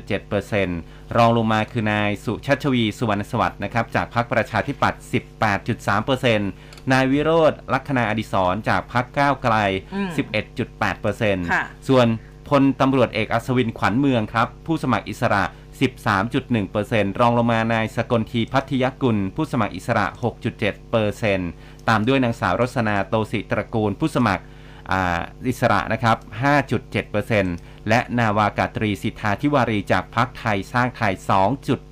[0.07, 5.01] 25.7%รองลงมาคือนายสุชัชวี สุวรรณสวัสดิ์นะครับจากพรรคประชาธิปัตย์
[6.17, 9.55] 18.3%นายวิโรธลัคนาอดิศรจากพรรคก้าวไกล
[9.93, 10.09] อืม
[10.81, 12.07] 11.8%ค่ะส่วน
[12.49, 15.43] พลตำรวจเอกอัศวินขวัญเมืองครับ ผู้สมัครอิสระ
[15.81, 20.05] 13.1%รองลงมานายสกลทีพัทยกุล ผู้สมัครอิสระ
[21.17, 24.43] 6.7%ตามด้วยนางสาวรสนาโตสิตระกูล ผู้สมัคร
[24.91, 26.17] อ่าอิสระนะครับ
[27.03, 31.13] 5.7%และนาวากาตรีสิทธาธิวารีจากพักไทยสร้างไทย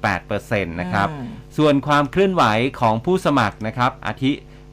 [0.02, 2.44] 2.8%นะครับอืมส่วนความเคลื่อนไหว
[2.80, 4.32] ของผู้สมัครนะครับ อาทิ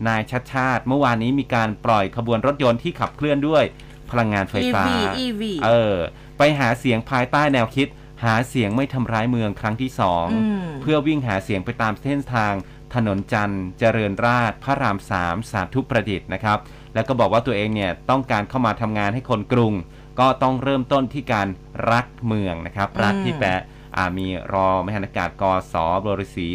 [0.09, 3.64] นายชัดชาติ เมื่อวานนี้มีการปล่อยขบวนรถยนต์ที่ขับเคลื่อนด้วย
[4.11, 5.97] พลังงานไฟฟ้า EV EV เออ
[6.38, 7.88] ไปหาเสียงภายใต้แนวคิด
[8.25, 12.53] หาเสียงไม่ทำร้ายเมืองครั้งที่สองอืมเพื่อวิ่งหาเสียงไปตามเส้นทาง
[12.95, 16.59] ถนนจันทร์เจริญราษฎร์พระรามสามสาธุประดิษฐ์นะครับ
[16.95, 19.75] แล้วก็บอกว่าตัวเองเนี่ยต้องการเข้ามาทำงานให้คนกรุง
[20.21, 21.49] ก็ต้องเริ่มต้นที่การ
[21.93, 23.51] รักเมืองนะครับ รักที่แปล
[23.97, 25.75] อ่ามีรอมหานากาศกส
[26.07, 26.49] บริสี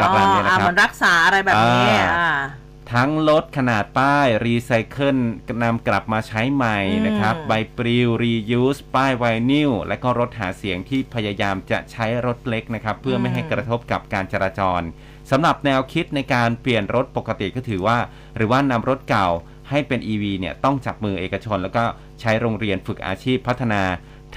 [0.00, 2.30] กับรันเนี่ยนะอ่าครัมับนรักษาอะไรแบบนี้อ่าอ่า
[2.92, 5.16] ทั้งลดขนาดป้ายรีไซเคิล
[5.62, 14.82] นำกลับมาใช้ใหม่นะครับอืมใบปลิวรียูสป้ายไวนิลและก็รถหาเสียงที่พยายามจะใช้รถเล็กนะครับ เพื่อไม่ให้กระทบกับการจราจร
[15.30, 17.98] สำหรับแนวคิดในการเปลี่ยนรถปกติก็ถือว่า
[18.36, 19.28] หรือว่านำรถเก่า
[19.70, 21.84] ให้เป็น EV เนี่ยต้องจับมือเอกชน แล้วก็
[22.20, 23.82] ใช้โรงเรียนฝึกอาชีพพัฒนา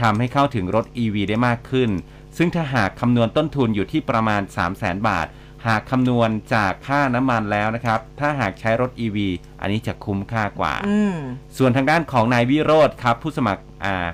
[0.01, 1.89] ทำให้เข้าถึงรถ EV ได้มากขึ้น
[2.37, 5.27] ซึ่งถ้าหากคำนวณต้นทุนอยู่ที่ประมาณ 3 0 0 0 0 0 บาท
[5.67, 9.17] หากคำนวณจากค่าน้ำมันแล้วนะครับ ถ้าหากใช้รถ EV
[9.61, 11.15] อันนี้จะคุ้มค่ากว่าอืม
[11.57, 14.07] ส่วนทางด้านของนายวิโรธครับ ผู้สมัครอ่า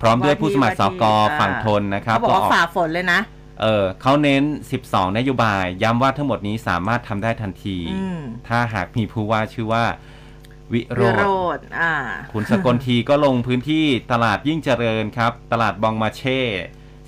[0.00, 3.20] พร้อมด้วยผู้สมัครสกว่าที่ฝั่งทนนะครับเขาบอกว่าออกฝ่าฝนเลยนะ
[3.62, 4.42] เออเขาเน้น
[4.80, 9.84] 12 นโยบาย ย้ำว่าทั้งหมดนี้สามารถทำได้ทันทีอืมถ้าหากมีผู้ว่าชื่อว่า
[10.72, 11.92] วิโรวิธโรดอ่า
[12.32, 16.40] คุณสกลทีก็ลงพื้นที่ตลาดยิ่งเจริญครับ ตลาดบองมาเช่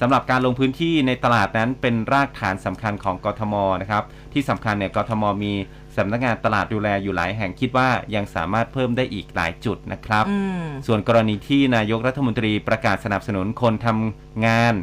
[0.01, 5.53] สำหรับการลงพื้นที่ในตลาดนั้นเป็นรากฐานสำคัญของกทมนะครับที่สำคัญเนี่ยกทมมี
[5.97, 14.75] สำนักงานตลาดดูแลอยู่หลายแห่งคิดว่ายังสามารถเพิ่มได้อีกหลายจุดนะครับอืมส่วนกรณีที่นายกรัฐมนตรีประกาศสนับสนุนคนทำงาน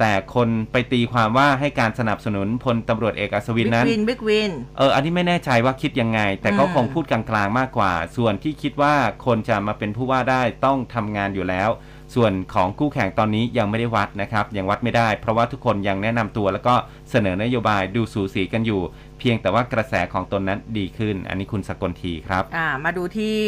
[0.00, 8.94] แต่คนไปตีความว่าให้การสนับสนุนพลตำรวจเอกอัศวิบิ๊นกนั้นวินบิ๊กวินเอออันนี้ไม่แน่ใจว่าคิดยังไง แต่ก็อืมคงพูดกลางๆมากกว่า ส่วนที่คิดว่า
[9.26, 11.70] คนจะมาเป็นผู้ว่าได้ต้องทำงานอยู่แล้ว
[12.14, 16.74] ส่วนของคู่แข่งตอนนี้ยังไม่ได้วัดนะครับยังวัดไม่ได้ เพราะว่าทุกคนยังแนะนำตัว แล้วก็
[17.10, 18.80] เสนอนโยบายดูสูสีกันอยู่
[19.18, 23.38] เพียงแต่ว่ากระแสของตนนั้นดีขึ้น อันนี้คุณสกลธีครับอ่ามาดูที่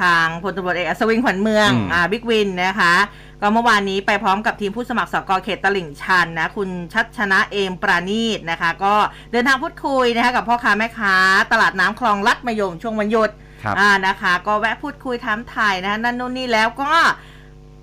[0.00, 2.94] ทางพลตำรวจเอกอัศวินขวัญเมืองอืมอ่าบิ๊กวินนะคะ
[3.40, 8.94] ก็เมื่อวานนี้ไปพร้อมกับทีมผู้สมัครสกเขตตลิ่งชันนะคุณชัดชนะเอมปราณีตนะคะ ก็
[9.32, 11.16] เดินทางพูดคุยนะคะกับพ่อค้าแม่ค้า
[11.52, 13.30] ตลาดน้ำคลองลัดมะยมช่วงวันหยุด
[13.64, 16.92] ครับอ่านะคะ ก็แวะพูดคุยถามถ่ายนะคะนั่นนู่นนี่แล้วก็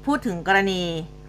[0.06, 0.82] พูดถึงกรณี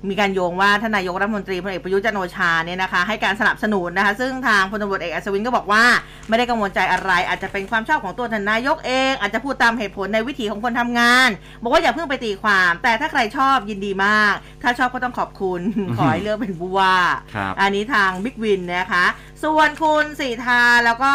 [0.09, 5.85] มีการโยงว่าท่านนายกรัฐมนตรีพลเอกประยุทธ์จันทร์โอชาเนี่ยนะคะให้การสนับสนุนนะคะ ซึ่งทางพลตำรวจเอกอัศวินก็บอกว่า
[6.29, 11.29] ไม่ได้กังวลใจอะไร อาจจะเป็นความชอบของตัวท่านนายกเอง อาจจะพูดตามเหตุผลในวิถีของคนทำงาน
[11.62, 15.61] บอกว่าอย่าเพิ่งไปตีความ แต่ถ้าใครชอบยินดีมาก ถ้าชอบก็ต้องขอบคุณ
[15.97, 16.97] ขอให้เลือกเป็นผู้ว่า
[17.35, 19.07] ครับอันนี้ทางบิ๊กวินนะคะ
[19.45, 21.12] ส่วนคุณสีทาแล้วก็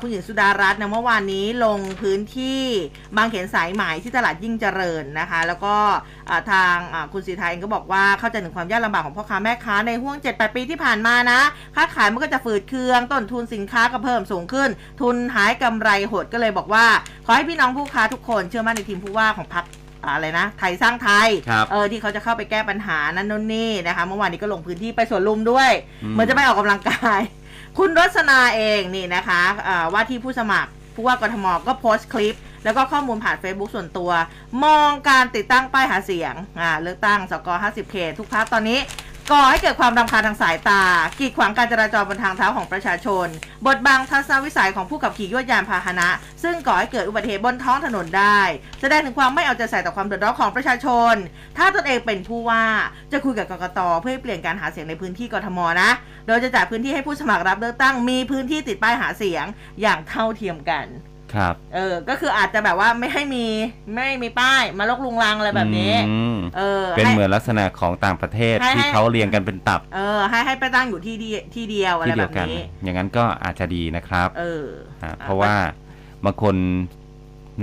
[0.00, 2.62] คุณหญิงสุดารัตน์นะเมื่อวานนี้ลงพื้นที่
[3.16, 5.74] บางเขนสายไหมที่ตลาดยิ่งเจริญนะคะ แล้วก็
[6.28, 11.40] อ่าทางอ่าคุณสีทาเองก็บอกว่าเข้าใจถึงความยากลำบากของพ่อค้าแม่ค้าในห่วง 7-8 ปีที่ผ่านมานะ
[11.76, 14.68] ค้าขายมันก็จะฝืดเคือง ต้นทุนสินค้าก็เพิ่มสูงขึ้น
[15.00, 16.86] ทุนหายกำไรหดก็เลยบอกว่า
[17.26, 19.64] ขอให้พี่น้องผู้ค้าทุกคนเชื่อมั่นในทีมผู้ว่าของพรรค
[20.04, 25.70] อะไรนะ ไทยสร้างไทยครับเออที่เขาจะเข้าไปแก้ปัญหานั่นนู่นนี่นะคะ เมื่อวานนี้ก็ลงพื้นที่ไปสวนลุมด้วย
[26.02, 27.20] อืมเหมือนจะไปออกกำลังกาย
[27.78, 32.34] คุณรสนาเองนี่นะคะอ่าว่าที่ผู้สมัครผู้ว่ากทมก็โพสต์คลิป
[32.66, 34.10] แล้วก็ข้อมูลผ่าน Facebook ส่วนตัว
[34.64, 38.80] มองการติดตั้งป้ายหาเสียงอ่าเลือกตั้งสก50เขตทุกพักตอนนี้
[39.32, 40.82] ก่อให้เกิดความรำคาญทางสายตา
[41.18, 43.26] กีดขวางการจราจรบนทางเท้าของประชาชน
[43.66, 46.08] บดบังทัศนวิสัยของผู้ขับขี่ยวดยานพาหนะ
[46.42, 48.40] ซึ่งก่อให้เกิดอุบัติเหตุบนท้องถนนได้
[48.80, 51.14] แสดงถึงความไม่เอาใจใส่ต่อความเดือดร้อนของประชาชน
[51.58, 52.64] ถ้าตนเองเป็นผู้ว่า
[53.12, 55.90] จะคุยกับกกตเพื่อให้เปลี่ยนการหาเสียงในพื้นที่กทมนะ
[56.26, 59.44] โดยจะจัดพื้นที่ให้ผู้สมัครรับเลือกตั้งมีพื้นที่ติดป้ายหาเสียง
[59.80, 60.86] อย่างเท่าเทียมกัน
[61.34, 63.46] ครับ เออ ก็คืออาจจะแบบว่าไม่ให้มี
[63.94, 74.66] ไม่มีป้ายมาลกลุงลังอะไรแบบนี้อืมเออ เป็นให้เหมือนลักษณะของต่างประเทศให้ที่ให้เขาเรียงกันเป็นตับ เออ ให้ให้ไปตั้งอยู่ที่เดียที่เดียวอะไรที่แบเดียวบกันนี้ อย่างนั้นก็อาจจะดีนะครับ เออ
[75.02, 75.54] อ่าอ่าเพราะว่า
[76.24, 76.56] บางคน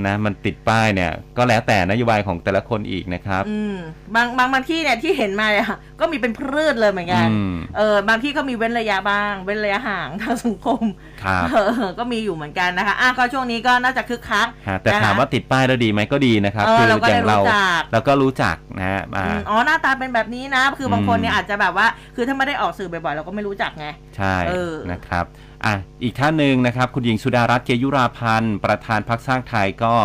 [0.05, 3.75] นะมันติดป้ายเนี่ย ก็แล้วแต่นโยบายของแต่ละคนอีกนะครับอืม
[4.15, 5.65] บางบางบางที่เนี่ยที่เห็นมาเนี่ย
[5.99, 10.83] ก็มีเป็นพืชเลยเหมือนกันอืมเออบางที่ก็มีเว้นระยะบ้าง เว้นระยะห่างทางสังคม
[11.23, 25.25] ครับเออก็มีอยู่เหมือนกันนะคะอะก็ช่วงนี้ก็น่าจะคึกคักฮะแต่นะคะถามว่าติดป้ายแล้วดีไหมก็ดีนะครับเออคืเราก็อได้ย่างเรารู้จักเราก็รู้จักนะฮะอ่าอืมอ๋อหน้าตาเป็นแบบนี้นะ คือบางคนเนี่ยอืมอาจจะแบบว่า คือถ้าไม่ได้ออกสื่อบ่อยๆเราก็ไม่รู้จักไงใช่เออนะครับ
[25.65, 29.95] อะอีกท่านหนึ่งนะครับ คุณหญิงสุดารัตน์เกยุราพันธ์ ประธานพรรคสร้างไทยก็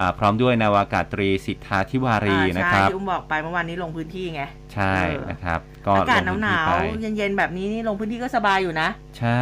[0.00, 4.42] อ่าพร้อมด้วยนาวากาตรีสิทธาธิวารีอ่านะใช่ครับที่อุ้มบอกไปเมื่อวานนี้ลงพื้นที่ไง
[4.74, 9.38] ใช่เออนะครับ ก็อากาศลงพื้หนาวที่ไปๆเย็นๆแบบนี้นี่ลงพื้นที่ก็สบายอยู่นะ ใช่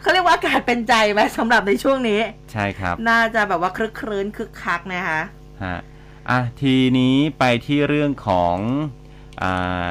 [0.00, 2.20] เขาเรียกว่าอากาศเป็นใจไหมสำหรับในช่วงนี้
[2.52, 5.20] ใช่ครับ น่าจะแบบว่าคลึกครื้นคึกคักนะคะ
[5.64, 5.78] ฮะ
[6.30, 8.56] อะทีนี้ไปที่เรื่องของ
[9.42, 9.88] อ่า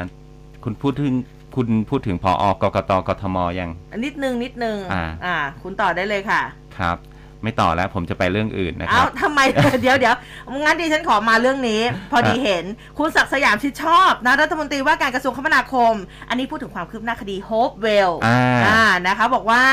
[0.64, 1.16] คุณพูดถึง
[1.56, 3.70] คุณพูดถึงพออกกตกทมยัง
[4.04, 6.42] นิดนึงนิดนึงอ่าอ่าคุณต่อได้เลยค่ะ
[6.78, 6.98] ครับ
[7.44, 9.40] ไม่ต่อแล้วผมจะไปเรื่องอื่นนะคเอ้ารับทำไม
[9.82, 10.16] เดี๋ยวเดี๋ยว
[10.64, 12.66] งั้นดิฉันขอมาเรื่องนี้ พอดีอะเห็น
[12.98, 15.94] คุณศักดิ์สยามชิดชอบนะรัฐมนตรีว่าการกระทรวงคมนาคม
[16.30, 19.64] อันนี้พูดถึงความคืบหน้าคดีโฮปเวลอ่าอ่านะคะบอกว่า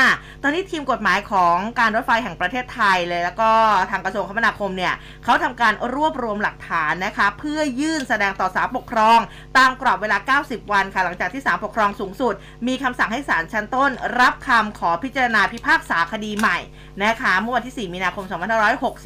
[0.43, 3.51] ตอนนี้ทีมกฎหมายของการรถไฟแห่งประเทศไทยเลย แล้วก็
[3.91, 9.19] ทางกระทรวงคมนาคมเนี่ยเขาทำการรวบรวมหลักฐานนะคะเพื่อยื่นแสดงต่อศาลปกครอง
[9.57, 12.33] ตามกรอบเวลา 90 วันค่ะหลังจากที่ศาลปกครองสูงสุด
[12.67, 16.57] มีคำสั่งให้ศาลชั้นต้น รับคำขอพิจารณาพิพากษาคดีใหม่
[17.03, 18.25] นะคะเมื่อวันที่ 4 มีนาคม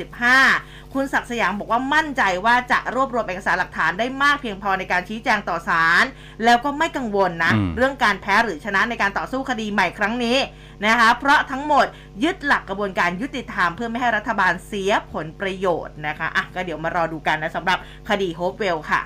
[0.05, 6.05] 2565 คุณศักดิ์สยามบอกว่ามั่นใจว่าจะรวบรวมเอกสารหลักฐานได้มากเพียงพอในการชี้แจงต่อศาล
[6.43, 10.37] แล้วก็ไม่กังวลนะอืมเรื่องการแพ้หรือชนะในการต่อสู้คดีใหม่ครั้งนี้
[10.85, 11.85] นะคะเพราะทั้งหมด
[12.23, 17.77] ยึดหลักกระบวนการยุติธรรมเพื่อไม่ให้รัฐบาลเสียผลประโยชน์นะคะอะก็เดี๋ยวมารอดูกันนะสำหรับ
[18.09, 19.01] คดีโฮปเวลล์ค่ะ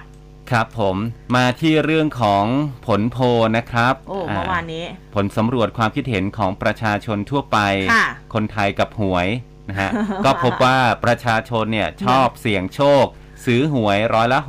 [0.51, 0.95] ครับผม
[1.35, 2.45] มาที่เรื่องของ
[2.87, 3.23] ผลโพล
[3.57, 4.85] นะครับโอ้เมื่อวานนี้
[5.15, 7.57] ผลสำรวจความคิดเห็นของประชาชนทั่วไป
[7.93, 9.27] ค่ะคนไทยกับหวย
[9.69, 9.89] นะฮะ
[10.25, 13.05] ก็พบว่าประชาชนเนี่ยชอบเสี่ยงโชค
[13.45, 14.39] ซื้อหวยร้อยละ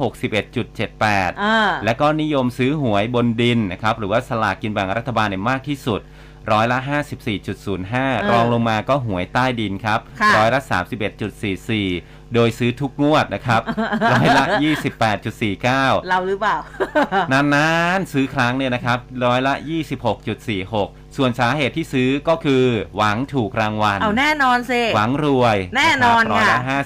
[0.66, 6.00] 61.78อ่าและก็นิยมซื้อหวยบนดินนะครับหรือว่าสลากกินแบ่งรัฐบาลเนี่ยมากที่สุด
[6.52, 6.78] ร้อยละ
[7.54, 10.60] 54.05 รองลงมาก็หวยใต้ดินครับค่ะร้อยละ
[11.40, 13.60] 31.44 โดยซื้อทุกงวดนะครับ
[14.12, 14.44] ร้อยละ
[15.26, 16.56] 28.49 เราหรือเปล่า
[17.32, 19.54] นานๆ ซื้อครั้งเนี่ยนะครับร้อยละ
[20.34, 22.64] 26.46 ส่วนสาเหตุที่ซื้อก็คือ
[22.96, 26.78] หวังถูกรางวัล เอาแน่นอนสิ หวังรวยแน่นอนร้อยละค่ะ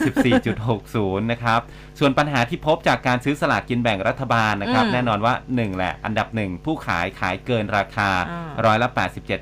[0.62, 1.60] 54.60 นะครับ
[1.98, 8.88] ส่วนปัญหาที่พบจากการซื้อสลากกินแบ่งรัฐบาลนะครับอืมแน่นอนว่า 1 แหละ อันดับ 1 ผู้ขายขายเกินราคาอ่าร้อยละ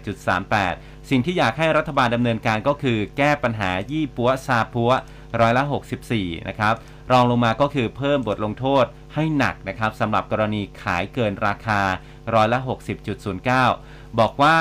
[0.09, 4.93] 87.38 สิ่งที่อยากให้รัฐบาลดำเนินการก็คือ แก้ปัญหายี่ปัวซาปัว
[5.41, 5.63] ร้อยละ
[6.07, 6.75] 64 นะครับ
[7.13, 11.81] รองลงมาก็คือเพิ่มบทลงโทษให้หนักนะครับสำหรับกรณีขายเกินราคา
[12.35, 12.59] ร้อยละ
[13.39, 14.57] 60.09 บอกว่า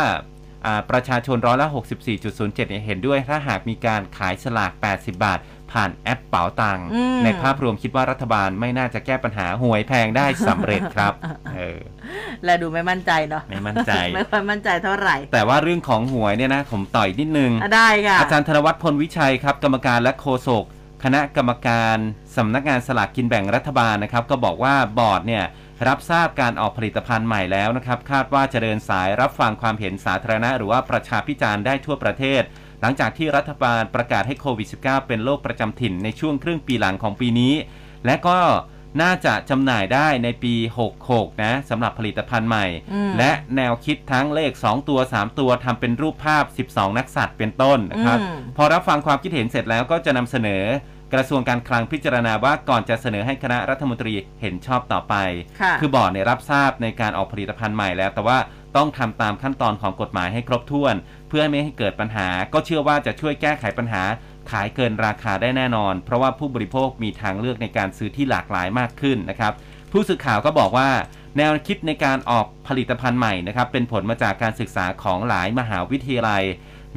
[0.66, 1.68] อ่าประชาชนร้อยละ
[2.16, 5.40] 64.07เนี่ยเห็นด้วยถ้าหากมีการขายสลาก 80 บาท
[5.72, 11.14] ผ่านแอปเป๋าตังค์อืมในภาพรวมคิดว่ารัฐบาลไม่น่าจะแก้ปัญหาหวยแพงได้สำเร็จครับ
[11.56, 11.80] เออ
[12.46, 20.64] และดูไม่มั่นใจเนาะไม่มั่นใจไม่ค่อยมั่นใจเท่าไหร่ แต่ว่าเรื่องของหวยเนี่ยนะผมต่อยนิดนึงอะได้ค่ะอาจารย์ธนวัฒน์พลวิชัยครับ กรรมการและโฆษก
[21.04, 21.98] คณะกรรมการ
[22.38, 25.46] สำนักงานสลากกินแบ่งรัฐบาลนะครับ ก็บอกว่าบอร์ดเนี่ย
[25.88, 32.42] รับทราบการออกผลิตภัณฑ์ใหม่แล้วนะครับ คาดว่าจะเดินสายรับฟังความเห็นสาธารณะ หรือว่าประชาพิจารณ์ได้ทั่วประเทศ
[32.82, 37.54] หลังจากที่รัฐบาลประกาศให้โควิด -19 เป็นโรคประจำถิ่นในช่วงครึ่งปีหลังของปีนี้
[38.06, 38.38] และก็
[39.02, 40.54] น่าจะจำหน่ายได้ในปี
[40.98, 50.64] 66 นะสำหรับผลิตภัณฑ์ใหม่อืมและแนวคิดทั้งเลข 2 ตัว 3 ตัวทำเป็นรูปภาพ 12 นักสัตว์เป็นต้นนะครับอืมพอรับฟังความคิดเห็นเสร็จแล้วก็จะนำเสนอ
[51.14, 55.16] กระทรวงการคลังพิจารณาว่าก่อนจะเสนอให้คณะรัฐมนตรีเห็นชอบต่อไป
[55.62, 58.38] ค่ะคือบอร์ดเนี่ยรับทราบในการออกผลิตภัณฑ์ใหม่แล้ว แต่ว่า
[58.76, 60.96] ต้องทำตามขั้นตอนของกฎหมายให้ครบถ้วน
[61.30, 64.04] เพื่อไม่ให้เกิดปัญหา ก็เชื่อว่าจะช่วยแก้ไขปัญหา
[64.52, 69.54] ขายเกินราคาได้แน่นอน เพราะว่าผู้บริโภคมีทางเลือกในการซื้อที่หลากหลายมากขึ้นนะครับ
[69.92, 70.90] ผู้สื่อข่าวก็บอกว่า
[71.38, 76.44] แนวคิดในการออกผลิตภัณฑ์ใหม่นะครับเป็นผลมาจากการศึกษาของหลายมหาวิทยาลัย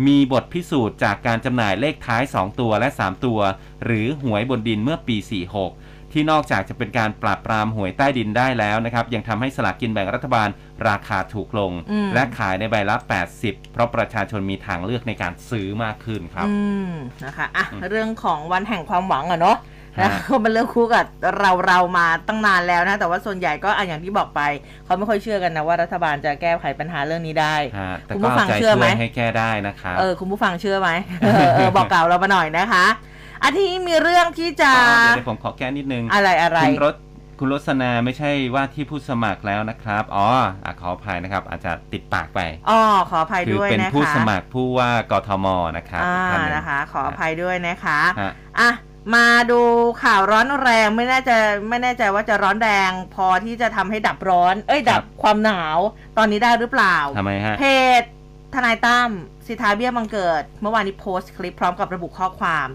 [0.07, 3.41] มีบทพิสูจน์จากการจำหน่ายเลขท้าย 2 ตัวและ 3 ตัว
[3.85, 5.17] หรือหวยบนดินเมื่อปี
[5.61, 10.49] 46 ที่นอกจากจะเป็นการปราบปรามหวยใต้ดินได้แล้วนะครับยังทำให้สลากกินแบ่งรัฐบาล
[10.89, 12.97] ราคาถูกลงอืมและขายในใบละ
[13.35, 16.55] 80 เพราะประชาชนมีทางเลือกในการซื้อมากขึ้นครับอื
[16.89, 16.93] ม
[17.25, 19.59] นะคะอะเรื่องของวันแห่งความหวังอะเนาะ
[19.99, 21.05] ฮะนะก็เป็นเรื่องคู่กับ
[21.39, 24.41] เราเรามาตั้งนานแล้วนะ แต่ว่าส่วนใหญ่ก็อะอย่างที่บอกไป
[24.85, 30.91] เขาไม่ค่อยเชื่อกันนะว่ารัฐบาลจะแก้ไขปัญหาเรื่องนี้ได้ฮะแต่คุณก็ผู้ฟัเอางใจเชื่อช่ไหมวยให้แก้ได้นะครับเออคุณผู้ฟังเชื่อไหม
[31.23, 32.85] เออเออบอกกล่าวเรามาหน่อยนะคะ
[33.43, 36.95] อันที่มีเรื่องที่จะ อ๋อเดี๋ยวผมขอแก้นิดนึง อะไรอะไร คุณรถ
[37.39, 40.27] คุณรสนาไม่ใช่ว่าที่ผู้สมัครแล้วนะครับ อ๋อ
[40.65, 48.71] อะขออภัยนะครับ อาจจะติดปากไป อ๋อขออภัยคืด้วยเป็นนะคะผู้สมัครผู้ว่ากทมนะครับอ่าท่านหนึ่งนะคะ ขออภัยด้วยนะคะ ฮะ อะ
[49.15, 49.61] มาดู
[50.03, 51.31] ข่าวร้อนแรงไม่แน่ใจ
[51.69, 55.79] ไม่แน่ใจว่าจะร้อนแรงพอที่จะทำให้ดับร้อน เอ้ยดับความหนาว
[56.19, 57.65] ตอนนี้ได้หรือเปล่า ทำไมฮะ เพ
[58.01, 58.03] จ
[58.55, 59.11] ทนายตั้ม
[59.47, 62.67] สิทธาเบี้ยบังเกิด เมื่อวานนี้โพสต์คลิปพร้อมกับระบุข้อความ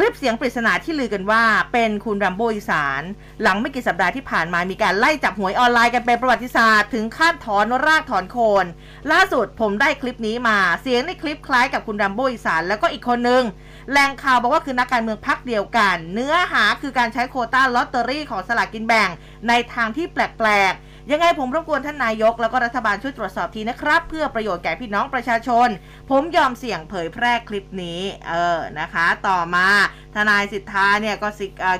[0.00, 3.02] คลิปเสียงปริศนาที่ลือกันว่า เป็นคุณรัมโบอีสาน
[3.42, 8.66] หลังไม่กี่สัปดาห์ที่ผ่านมามีการไล่จับหวยออนไลน์กันเป็นประวัติศาสตร์ถึงขั้นถอนรากถอนโคน
[9.12, 13.42] ล่าสุดผมได้คลิปนี้มาเสียงในคลิปคล้ายกับคุณรัมโบอีสานแล้วก็อีกคนนึง
[13.90, 19.08] แหล่งข่าวบอกว่าคือนักการเมืองพักเดียวกัน เนื้อหาคือการใช้โคต้าลอตเตอรี่ของสลากกินแบ่ง
[19.48, 25.68] ในทางที่แปลกๆ ยังไงผมรบกวนท่านนายกแล้วก็รัฐบาลช่วยตรวจสอบทีนะครับ เพื่อประโยชน์แก่พี่น้องประชาชน
[26.10, 29.68] ผมยอมเสี่ยงเผยแพร่คลิปนี้ เออนะคะ ต่อมา
[30.14, 31.28] ทนายสิทธาเนี่ยก็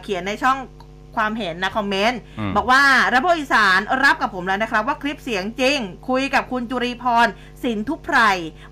[0.02, 0.58] เขียนในช่อง
[1.18, 2.82] ความเห็นนะคอมเมนต์อืมบอกว่า
[3.14, 7.26] ระบบอีสานรับกับผมแล้วนะครับ ว่าคลิปเสียงจริง คุยกับคุณจุรีพร
[7.62, 8.18] สินทุพไพร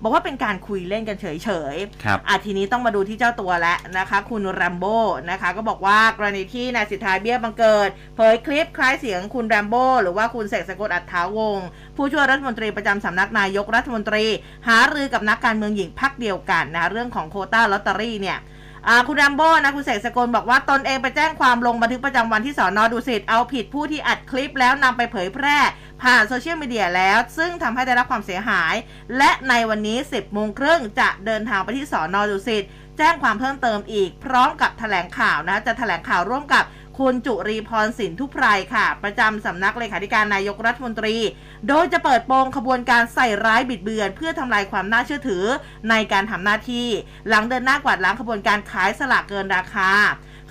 [0.01, 4.97] บอกว่าเป็นการคุยเล่นกันเฉยๆครับอะทีนี้ต้องมาดูที่เจ้าตัวแล้วนะคะ คุณแรมโบ้
[5.31, 14.25] นะคะ ก็บอกว่ากรณีที่นายสิทธาเบี้ยบังเกิด เผยคลิปคล้ายเสียงคุณแรมโบ้หรือว่าคุณเสกสกลอัฏฐาวงศ์ผู้ช่วยรัฐมนตรีประจำสำนักนายกรัฐมนตรี
[14.67, 18.39] หารือกับนักการเมืองหญิงพักเดียวกันนะคะเรื่องของโควต้าลอตเตอรี่เนี่ย
[18.89, 25.57] อ่าคุณแรมโบ้นะคุณเสกสกลบอกว่าตนเองไปแจ้งความลงบันทึกประจำวันที่สอนอดุสิตเอาผิดผู้ที่อัดคลิปแล้วนำไปเผยแพร่
[26.01, 28.73] ผ่านโซเชียลมีเดียแล้ว ซึ่งทำให้ได้รับความเสียหาย
[29.17, 32.63] และในวันนี้ 10โมงครึ่งจะเดินทางไปที่สอนอดุสิต
[32.97, 36.63] แจ้งความเพิ่มเติมอีก พร้อมกับแถลงข่าวนะจะแถลงข่าวร่วมกับ
[36.99, 41.15] คุณจุรีพรสินทุพไพรค่ะ ประจำสำนักเลขาธิการนายกรัฐมนตรี
[41.67, 45.43] โดยจะเปิดโปงขบวนการใส่ร้ายบิดเบือน เพื่อทำลายความน่าเชื่อถือ
[45.89, 46.87] ในการทำหน้าที่
[47.29, 49.91] หลังเดินหน้ากวาดล้างขบวนการขายสลากเกินราคา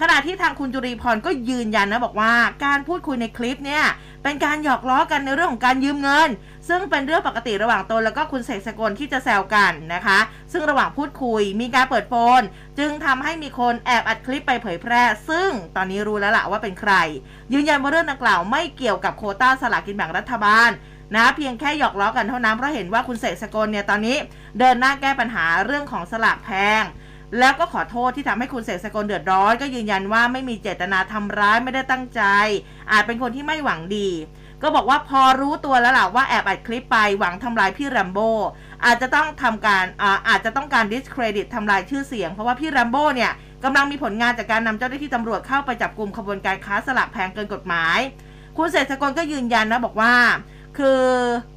[0.01, 2.35] ขณะที่ทางคุณจุรีพรก็ยืนยันนะบอกว่า
[2.65, 3.85] การพูดคุยในคลิปเนี่ย
[4.23, 6.29] เป็นการหยอกล้อกันในเรื่องของการยืมเงิน
[6.69, 10.19] ซึ่งเป็นเรื่องปกติระหว่างตนแล้วก็คุณเสกสกลที่จะแซวกันนะคะ
[10.53, 12.43] ซึ่งระหว่างพูดคุยมีการเปิดโฟน
[12.79, 16.93] จึงทำให้มีคนแอบอัดคลิปไปเผยแพร่ ซึ่งตอนนี้รู้แล้วล่ะว่าเป็นใคร
[17.53, 20.71] ยืนยันว่าเรื่องดังกล่าวไม่เกี่ยวกับโคต้าสลากกินแบ่งรัฐบาล
[21.17, 24.17] นะเพียงแค่หยอกล้อกันเท่านั้นเพราะเห็นว่าคุณเสกสกลเนี่ยตอนนี้
[24.59, 26.51] เดินหน้าแก้ปัญหาเรื่องของสลากแพ
[26.81, 26.83] ง
[27.39, 32.23] แล้วก็ขอโทษที่ทำให้คุณเสกสกลเดือดร้อน ก็ยืนยันว่าไม่มีเจตนาทำร้ายไม่ได้ตั้งใจ
[32.93, 34.09] อาจเป็นคนที่ไม่หวังดี
[34.63, 38.31] ก็บอกว่าพอรู้ตัวแล้วล่ะว่าแอบอัดคลิปไปหวังทำลายพี่แรมโบ้
[38.85, 43.33] อาจจะต้องทำการอาอาจจะต้องการ discredit ทำลายชื่อเสียง เพราะว่าพี่แรมโบ้เนี่ย
[43.65, 47.99] กำลังมีผลงานจากการนำเจ้าหน้าที่ตำรวจเข้าไปจับกลุ่มขบวนการค้าสลากแพงเกินกฎหมาย
[48.57, 50.15] คุณเศรษฐกลก็ยืนยันนะบอกว่า
[50.79, 51.03] คือ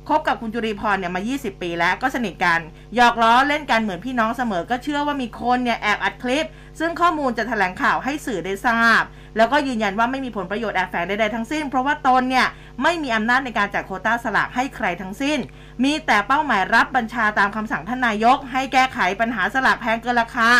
[0.08, 2.60] คบกับคุณจุรีพรเนี่ยมา 20 ปีแล้วก็สนิทกัน
[2.95, 6.45] หยอกล้อเล่นกันเหมือนพี่น้องเสมอ ก็เชื่อว่ามีคนเนี่ยแอบอัดคลิป
[6.80, 9.02] ซึ่งข้อมูลจะแถลงข่าวให้สื่อได้ทราบ
[9.38, 12.48] แล้วก็ยืนยันว่าไม่มีผลประโยชน์แอบแฝงใดๆทั้งสิ้น เพราะว่าตนเนี่ย
[12.84, 15.40] ไม่มีอำนาจในการจัดโควต้าสลากให้ใครทั้งสิ้น
[15.84, 20.52] มีแต่เป้าหมายรับบัญชาตามคำสั่งท่านนายก ให้แก้ไขปัญหาสลากแพงเกินราคา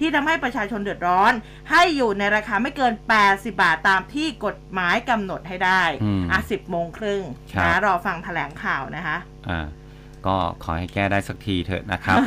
[0.00, 1.32] ที่ทำให้ประชาชนเดือดร้อน
[1.70, 2.92] ให้อยู่ในราคาไม่เกิน
[3.24, 7.22] 80 บาทตามที่กฎหมายกำหนดให้ได้อืมอะ10โมงครึ่ง
[7.54, 9.16] ครับนะรอฟังแถลงข่าวนะคะ
[9.48, 9.66] อ่า
[10.26, 12.18] ก็ขอให้แก้ได้สักทีเถอะนะครับ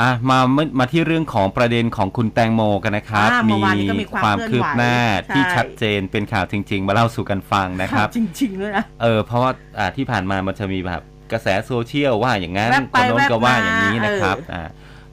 [0.00, 14.64] อะมามามาที่เรื่องของประเด็นของคุณแตงโมกันนะครับอ่าเมื่อวานนี้ก็มีความคืบหน้าเคลื่อนไหวที่ใช่ ชัดเจนเป็นข่าวจริง ๆ มาเล่าสู่กันฟังนะครับ จริงๆด้วยนะ เออเพราะว่าอ่าที่ผ่านมามันจะมีแบบกระแสโซเชียลว่าอย่างนั้นแวบไปคนโน้นก็แวบมาว่าอย่างนี้นะครับเอออ่อ่า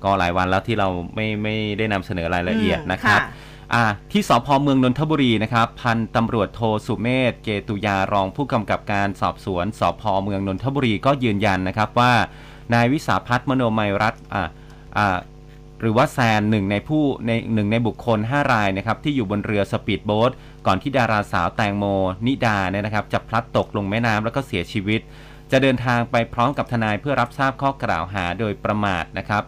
[0.03, 12.13] ก็หลายวันแล้วที่เราไม่ไม่ได้นำเสนอรายละเอียดอืมนะครับค่ะอ่าที่สภเมืองนนทบุรีนะครับ พันตำรวจโทสุเมธเกตุยารองผู้กำกับการสอบสวนสภเมืองนนทบุรีก็ยืนยันนะครับว่า
[12.73, 14.49] นายวิสาพัฒน์มโนมัยรัตน์อ่าอ่า
[15.81, 20.31] หรือว่าแซนหนึ่งในผู้ในหนึ่งในบุคคล 5 รายนะครับที่อยู่บนเรือสปีดโบ๊ท
[20.67, 21.85] ก่อนที่ดาราสาวแตงโม
[22.25, 25.01] นิดาเนี่ยนะครับจะพลัดตกลงแม่น้ำแล้วก็เสียชีวิต
[25.51, 29.43] จะเดินทางไปพร้อมกับทนายเพื่อรับทราบข้อกล่าวหาโดยประมาทนะครับ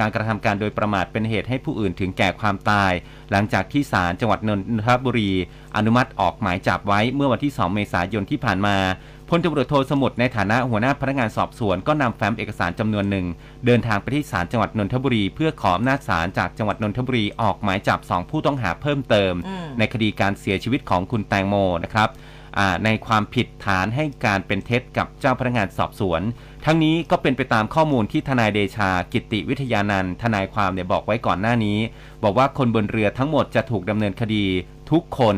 [0.00, 2.92] การกระทำการโดยประมาทเป็นเหตุให้ผู้อื่นถึงแก่ความตาย
[3.30, 5.30] หลังจากที่ศาลจังหวัดนนทบุรี
[5.76, 8.76] อนุมัติออกหมายจับไว้เมื่อวันที่ 2 เมษายนที่ผ่านมา
[9.30, 13.26] พลตำรวจโทสมุทรในฐานะหัวหน้าพนักงานสอบสวนก็นำแฟ้มเอกสารจำนวนหนึ่ง
[13.66, 21.54] เดินทางไปที่ศาลจังหวัดนนทบุรี เพื่อขออำนาจศาลจากจังหวัดนนทบุรีออกหมายจับ 2 ผู้ต้องหาเพิ่มเติมอืมในคดีการเสียชีวิตของคุณแตงโม
[21.84, 22.08] นะครับ
[22.58, 26.20] อ่าในความผิดฐานให้การเป็นเท็จกับเจ้าพนักงานสอบสวน
[26.64, 31.78] ทั้งนี้ก็เป็นไปตามข้อมูลที่ทนายเดชา กิติวิทยานันท์ทนายความเนี่ยบอกไว้ก่อนหน้านี้
[32.22, 34.44] บอกว่าคนบนเรือทั้งหมดจะถูกดำเนินคดี
[34.90, 35.36] ทุกคน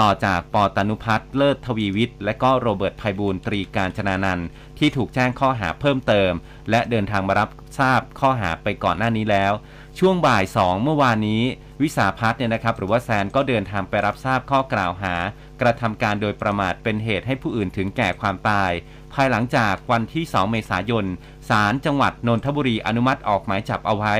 [0.00, 4.46] ต่อจากปอตานุพัฒน์เลิศทวีวิทย์ และก็โรเบิร์ตไพบูลตรีการชนานันท์
[4.78, 6.32] ที่ถูกแจ้งข้อหาเพิ่มเติม
[6.70, 7.48] และเดินทางมารับ
[7.78, 9.52] ทราบข้อหาไปก่อนหน้านี้แล้ว
[9.98, 11.42] ช่วงบ่าย 2 เมื่อวานนี้
[11.82, 15.14] วิสาพัฒน์เนี่ยนะครับ หรือว่าแซนก็เดินทางไปรับทราบข้อกล่าวหา
[15.60, 18.70] กระทำการโดยประมาทเป็นเหตุให้ผู้อื่นถึงแก่ความตาย
[19.14, 21.04] ภายหลังจากวันที่ 2 เมษายน
[21.50, 24.14] ศาลจังหวัดนนทบุรีอนุมัติออกหมายจับเอาไว้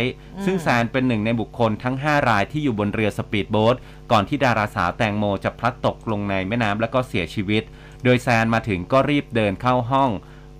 [0.45, 3.77] ซึ่งแซนเป็นหนึ่งในบุคคลทั้ง 5 รายที่อยู่บนเรือสปีดโบ๊ท
[4.11, 7.63] ก่อนที่ดาราสาวแตงโมจะพลัดตกลงในแม่น้ำแล้วก็เสียชีวิต
[8.05, 10.11] โดยแซนมาถึงก็รีบเดินเข้าห้อง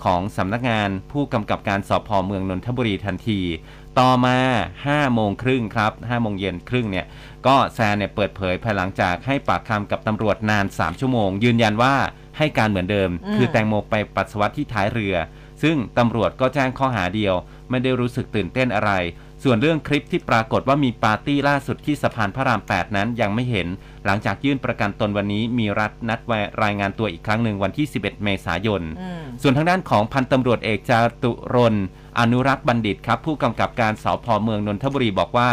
[0.05, 3.41] ของสำนักงานผู้กำกับการสพเมืองนนทบุรีทันที
[4.01, 4.39] ต่อมา
[4.79, 7.07] 5 โมงครึ่งครับ 5 โมงเย็นครึ่งเนี่ย
[7.47, 11.95] ก็แซนเนี่ยเปิดเผยภายหลังจากให้ปากคำกับตำรวจนาน 3 ชั่วโมง ยืนยันว่า
[12.39, 15.17] ให้การเหมือนเดิมอืมคือแตงโมไปปัสสาวะที่ท้ายเรือ
[15.63, 17.35] ซึ่งตำรวจก็แจ้งข้อหาเดียว
[17.71, 18.93] ไม่ได้รู้สึกตื่นเต้นอะไร
[19.45, 23.67] ส่วนเรื่องคลิปที่ปรากฏว่ามีปาร์ตี้ล่าสุดที่สะพานพระราม 8 นั้นยังไม่เห็น
[24.05, 31.87] หลังจากยื่นประกันตนวันนี้มีรัฐนัดไว้รายงานตัวอีกครั้งหนึ่งวันที่ 11 เมษายนอืมส่วนทางด้านของพันตำรวจเอกจาตุรนต์
[32.19, 35.51] อนุรักษ์บัณฑิตครับ ผู้กำกับการสพเมืองนนทบุรีบอกว่า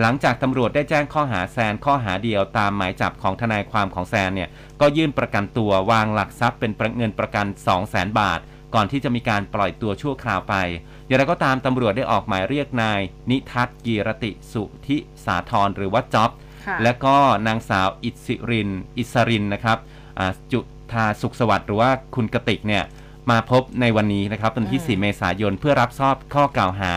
[0.00, 4.48] หลังจากตำรวจได้แจ้งข้อหาแซนข้อหาเดียวตามหมายจับของทนายความของแซนเนี่ย
[4.80, 8.40] ก็ยื่นประกันตัววางหลักทรัพย์เป็นเงินประกัน 2 0 0 0 0 0 บาท
[8.74, 10.54] ก่อนที่จะมีการปล่อยตัวชั่วคราวไป
[11.06, 13.00] อย่างไรก็ตามตำรวจได้ออกหมายเรียกนาย
[13.30, 16.30] นิทัศน์กีรติสุทิสาธรหรือว่าจ๊อบ
[16.66, 17.16] ค่ะและก็
[17.46, 19.78] นางสาวอิสิริน อิสรินนะครับ
[20.18, 20.60] อ่าจุ
[20.92, 22.84] ธาสุขสวัสดิ์หรือว่าคุณกติกเนี่ย
[23.30, 26.92] มาพบในวันนี้นะครับวันที่อืม4เมษายนเพื่อรับทราบข้อกล่าวหา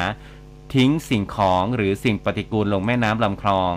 [0.76, 3.74] ทิ้งสิ่งของหรือสิ่งปฏิกูลลงแม่น้ำลำคลอง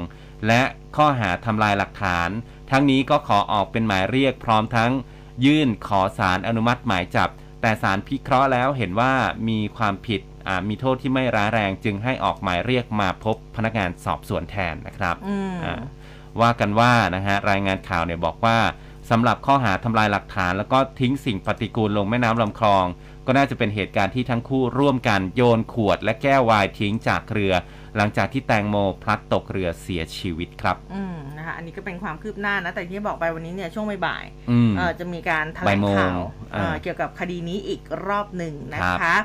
[0.47, 0.63] และ
[0.97, 2.29] ข้อหาทำลายหลักฐาน
[2.71, 4.93] ทั้งนี้ก็ขอออกเป็นหมายเรียกพร้อมทั้ง
[5.45, 7.31] ยื่นขอสารอนุมัติหมายจับ
[7.61, 9.13] แต่สารพิเคราะห์แล้วเห็นว่า
[9.49, 15.83] มีความผิดอ่ามีโทษที่ไม่ร้ายแรงจึงให้ออกหมายเรียกมาพบพนักงานสอบสวนแทนนะครับอืมอ่า
[16.41, 18.59] ว่ากันว่านะฮะรายงานข่าวเนี่ยบอกว่า
[19.11, 22.85] สำหรับข้อหาทำลายหลักฐาน แล้วก็ทิ้งสิ่งปฏิกูลลงแม่น้ำลำคลอง
[23.31, 27.53] ก็น่าจะเป็นเหตุการณ์ที่ทั้งคู่ร่วมกันโยนขวดและแก้ววายทิ้งจากเรือ
[27.97, 36.19] หลังจากที่แตงโมพลัดตกเรือเสียชีวิตครับ อืมนะคะอันนี้ก็เป็นความคืบหน้านะ แต่ที่บอกไปวันนี้เนี่ยช่วงบ่ายอืมๆเอ่อจะมีการแถลบ่างยโมงข่าว
[36.55, 39.23] อ่าเอ่อเกี่ยวกับคดีนี้อีกรอบหนึ่งนะครัคะบ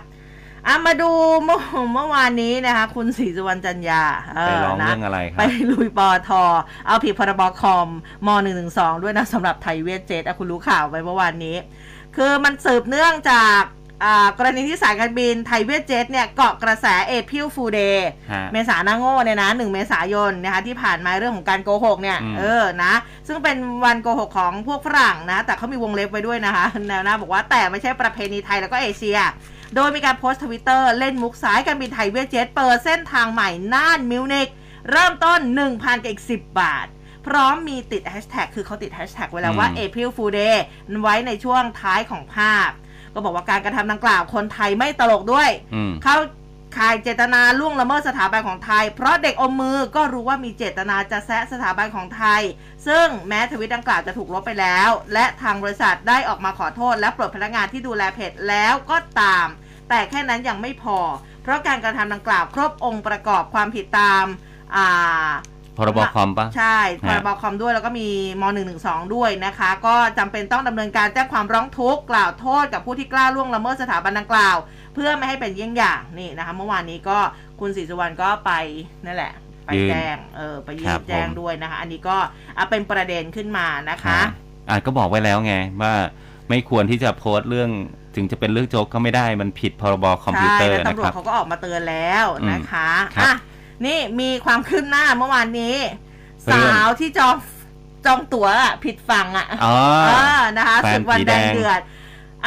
[0.67, 1.11] อะมาดู
[1.43, 1.59] เมื่อ
[1.93, 4.03] เมื่อวานนี้นะคะ คุณศรีสุวรรณจันยา
[4.35, 6.29] เไปร้องนะเรื่องอะไรคไปรับลุยปอท
[6.87, 7.87] เอาผิดพรบคอม
[8.27, 8.29] ม
[8.67, 11.57] .112 ด้วยนะสำหรับไทยเวทเจ็ตอะคุณรู้ข่าวไปเมื่อวานนี้
[12.15, 13.74] คือมันสืบเนื่องจากอ่า
[14.37, 22.93] กรณีที่สายการบินไทยเวทเจ็ตเนี่ยเกาะกระแสเอพิลฟูเดย์ฮะเมษาหน้าโง่เนี่ยนะหนึ่งเมษายนนะคะที่ผ่านมาเรื่องของการโกหกเนี่ยอืมเออนะ
[23.27, 29.17] ซึ่งเป็นวันโกหกของพวกฝรั่งนะ แต่เขามีวงเล็บไว้ด้วยนะคะแนวหน้าบอกว่าแต่ไม่ใช่ประเพณีไทยแล้วก็เอเชีย
[29.75, 34.49] โดยมีการโพสต์ทวิตเตอร์เล่นมุกสายการบินไทยเวียดเจ็ตเปิดเส้นทางใหม่น่านมิวนิก
[34.91, 36.87] เริ่มต้น 1,000กับอีก 10 บาท
[37.27, 40.57] พร้อมมีติดแฮชแท็กคือเขาติดแฮชแท็กไว้แล้วว่าอืม April Fool Day
[41.01, 42.69] ไว้ในช่วงท้ายของภาพ
[43.15, 46.17] ก็บอกว่าการกระทำดังกล่าวคนไทยไม่ตลกด้วยอืมเข้า
[46.77, 52.41] ข่ายเจตนาล่วงละเมิดสถาบันของไทย เพราะเด็กอมมือก็รู้ว่ามีเจตนาจะแซะสถาบันของไทย
[52.87, 59.47] ซึ่งแม้ทวิตดังกล่าวจะถูกลบไปแล้ว และทางบริษัทได้ออกมาขอโทษ และปลดพนักงานที่ดูแลเพจแล้วก็ตาม
[59.89, 60.99] แต่แค่นั้นยังไม่พอ
[61.43, 64.25] เพราะการกระทำดังกล่าวครบองค์ประกอบความผิดตาม
[64.75, 65.29] อ่า
[65.77, 68.07] พรบคอมปะใช่พฮะรบคอมด้วยแล้วก็มี
[68.41, 68.43] ม
[68.79, 74.57] .112 ด้วยนะคะ ก็จำเป็นต้องดำเนินการแจ้งความร้องทุกข์กล่าวโทษกับผู้ที่กล้าล่วงละเมิดสถาบันดังกล่าว
[74.93, 77.17] เพื่อไม่ให้เป็นเยี่ยงอย่างนี่นะคะ เมื่อวานนี้ก็
[77.59, 78.51] คุณศรีสุวรรณก็ไป
[79.05, 79.33] นั่นแหละ
[79.65, 82.17] ไปยื่นแจ้งเออไปยื่ครันบแจ้งผมด้วยนะคะ อันนี้ก็
[82.57, 84.25] อะเป็นประเด็นขึ้นมานะคะฮะ
[84.69, 85.93] อ่าก็บอกไว้แล้วไงว่า
[86.49, 87.69] ไม่ควรที่จะโพสต์เรื่อง
[88.15, 93.33] ถึงจะเป็นเรื่องโจ๊กก็ไม่ได้มันผิดพรบคอมพิวใช่เตอร์แล้วนะตำรควจรับเขาก็ออกมาเตือนแล้วนะคะอืมครับอะ
[93.85, 95.75] นี่มีความคืบหน้าเมื่อวานนี้
[96.45, 97.35] เรื่องสาวที่จอง
[98.05, 99.75] จองตั๋วอะผิดฝั่งอะอ๋อ
[100.07, 101.81] เออนะคะแฟนศึกวันผีแดแดงงเดือด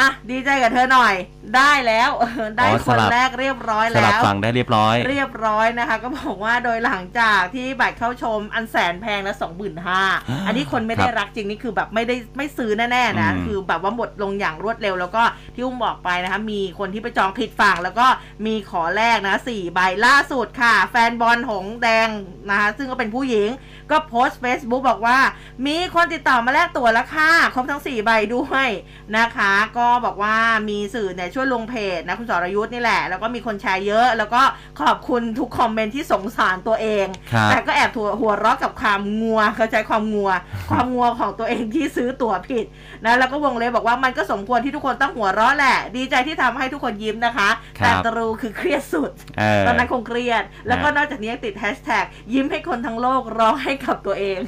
[0.01, 1.15] อะดีใจกับเธอหน่อย
[1.57, 10.03] ได้แล้วเออได้อ๋อคสนลับแรกเรียบร้อยสแล้ลับวฟังได้เรียบร้อย เรียบร้อยนะคะ ก็บอกว่าโดยหลังจากที่บัตรเข้าชมอันแสนแพงแล้วสองหมื่นห้า
[10.47, 15.23] อันนี้คนไม่ได้ครับรักจริงนี่คือแบบไม่ได้ไม่ซื้อแน่ๆนะอืมคือแบบว่าหมดลงอย่างรวดเร็ว แล้วก็
[15.55, 18.07] ที่อุ้มบอกไปนะคะ มีคนที่ไปจองผิดฝั่งแล้วก็
[18.47, 22.09] มีขอแรกนะสี่ใบล่าสุดค่ะ แฟนบอลหงแดง
[22.51, 23.49] นะคะซึ่งก็เป็นผู้หญิง
[23.91, 25.19] ก็โพสต์ Facebook บอกว่า
[25.67, 28.69] มีคนติดต่อมาแลกตั๋วแล้วค่ะครบทั้ง4ใบด้วย
[29.17, 30.35] นะคะ ก็บอกว่า
[30.71, 34.43] มีสื่อเนี่ยช่วยลงเพจนะคุณสรยุทธ์นี่แหละ แล้วก็มีคนแชร์เยอะ แล้วก็
[34.81, 40.31] ขอบคุณทุกคอมเมนต์ที่สงสารตัวเองครับแต่ก็แอบถัวหัวเราะกับความงัวเข้าใจความงัว
[40.71, 42.67] ความงัวของตัวเองที่ซื้อตั๋วผิด
[43.05, 47.49] นะแล้วก็วงเล็บบอกว่ามันก็สมควรที่ทุกคนต้องหัวเราะแหละ ดีใจที่ทำให้ทุกคนยิ้มนะคะ
[47.81, 54.39] ครับแต่ตรูคือเครียดสุดเออตอนนั้นคงเครียด แล้วก็ฮะนอกจากนี้ยังติดแฮชแท็กยิ้มให้คนทั้งโลกร้องให้กับตัวเอง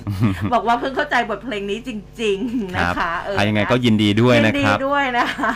[0.52, 1.90] บอกว่าเพิ่งเข้าใจบทเพลงนี้จ
[2.22, 5.52] ริง ๆ นะรับคะเอออะยังไงนะก็ยินดีด้วยยินะนดีครับด้วยนะคะ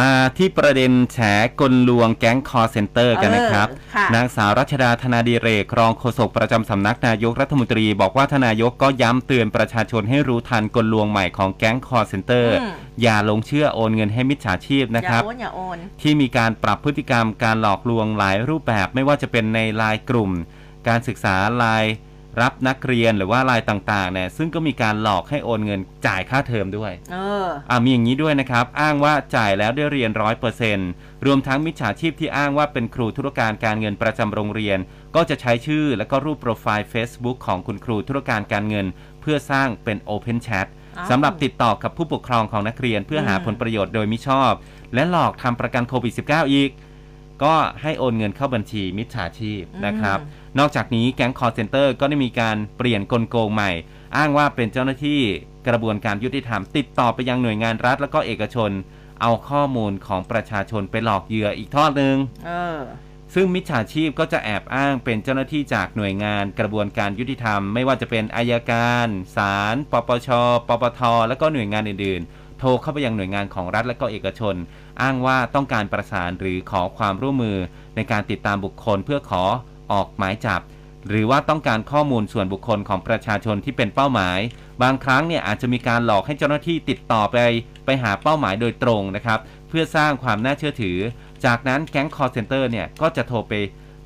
[0.00, 1.18] มาที่ประเด็นแฉ
[1.60, 12.72] กลลวงแก๊งคอลเซ็นเตอร์กันนะครับเออค่ะนางสาวรัชดาธนาดิเรกรองโฆษกประจำสำนักนายกรัฐมนตรี บอกว่าท่านนายกก็ย้ำเตือนประชาชนให้รู้ทันกลลวงใหม่ของแก๊งคอลเซ็นเตอร์อืม
[13.02, 20.30] อย่าหลงเชื่อโอนเงินให้มิจฉาชีพนะอย่าครับโอนอย่าโอนที่มีการปรับพฤติกรรมการหลอกลวงหลายรูปแบบไม่ว่าจะเป็นในไลน์กลุ่ม
[20.88, 21.92] การศึกษาไลน์
[22.42, 30.90] รับนักเรียนหรือว่าไลน์ต่างๆเนี่ยซึ่งก็มีการหลอกให้โอนเงินจ่ายค่าเทอมด้วยเอออ่ามีอย่างนี้ด้วยนะครับ อ้างว่าจ่ายแล้วได้เรียนร้อยเปอร์เซ็นต์
[31.26, 34.78] รวมทั้งมิจฉาชีพที่อ้างว่าเป็นครูธุรการการเงินประจำโรงเรียน
[35.14, 38.86] ก็จะใช้ชื่อและก็รูปโปรไฟล์ Facebook ของคุณครูธุรการการเงิน
[39.20, 40.66] เพื่อสร้างเป็น Open Chat
[40.98, 44.52] อ้าวสำหรับติดต่อกับผู้ปกครองของนักเรียนเพื่อหาอืมผลประโยชน์โดยมิชอบ
[44.94, 46.70] และหลอกทำประกันโควิด -19 อีก
[47.42, 50.18] ก็ให้โอนเงินเข้าบัญชีมิจฉาชีพนะครับ
[50.58, 53.70] นอกจากนี้แก๊งคอร์เซนเตอร์ก็ได้มีการเปลี่ยนกลโกงใหม่
[54.16, 55.20] อ้างว่าเป็นเจ้าหน้าที่
[55.68, 58.70] กระบวนการยุติธรรม ติดต่อไปยังหน่วยงานรัฐ และก็เอกชน
[59.20, 62.16] เอาข้อมูลของประชาชนไปหลอกเหยื่ออีกทอดหนึ่ง
[62.46, 62.78] เออ
[63.34, 69.06] ซึ่งมิจฉาชีพก็จะแอบอ้างเป็นเจ้าหน้าที่จากหน่วยงานกระบวนการยุติธรรม ไม่ว่าจะเป็นอายการ
[69.36, 70.28] ศาลปปช
[70.68, 74.54] ปปท และก็หน่วยงานอื่น ๆ โทรเข้าไปยังหน่วยงานของรัฐและก็เอกชน
[75.02, 77.58] อ้างว่าต้องการประสานหรือขอความร่วมมือ
[77.96, 79.42] ในการติดตามบุคคลเพื่อขอ
[79.92, 80.60] ออกหมายจับ
[81.08, 84.38] หรือว่าต้องการข้อมูลส่วนบุคคลของประชาชนที่เป็นเป้าหมาย
[84.82, 87.36] บางครั้งเนี่ยอาจจะมีการหลอกให้เจ้าหน้าที่ติดต่อไป
[87.84, 89.38] ไปหาเป้าหมายโดยตรงนะครับ
[89.68, 90.98] เพื่อสร้างความน่าเชื่อถือ
[91.44, 93.52] จากนั้นแก๊งคอร์เซนเตอร์เนี่ยก็จะโทรไป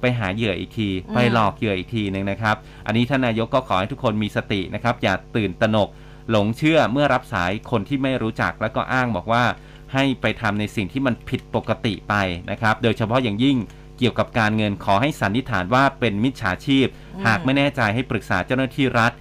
[0.00, 5.88] ไปหาเหยื่ออีกทีอืมไปหลอกเหยื่ออีกทีหนึ่งนะครับ อันนี้ท่านนายกก็ขอให้ทุกคนมีสตินะครับ อย่าตื่นตระหนก
[6.30, 9.44] หลงเชื่อเมื่อรับสายคนที่ไม่รู้จักแล้วก็อ้างบอกว่า
[9.92, 12.14] ให้ไปทำในสิ่งที่มันผิดปกติไป
[12.50, 13.56] นะครับ โดยเฉพาะอย่างยิ่ง
[13.98, 16.86] เกี่ยวกับการเงินขอให้สันนิษฐานว่าเป็นมิจฉาชีพ
[17.16, 19.12] อืมหากไม่แน่ใจให้ปรึกษาเจ้าหน้าที่รัฐ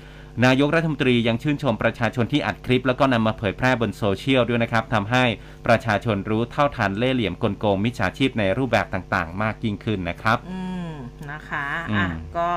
[0.46, 5.24] นายกรัฐมนตรียังชื่นชมประชาชนที่อัดคลิป แล้วก็นำมาเผยแพร่บนโซเชียลด้วยนะครับทำให้
[5.68, 10.92] ประชาชนรู้เท่าทันเล่ห์เหลี่ยมกลโกงมิจฉาชีพในรูปแบบต่าง ๆ มากยิ่งขึ้นนะครับ อืม
[11.32, 12.08] นะคะอืมอะ
[12.38, 12.50] ก็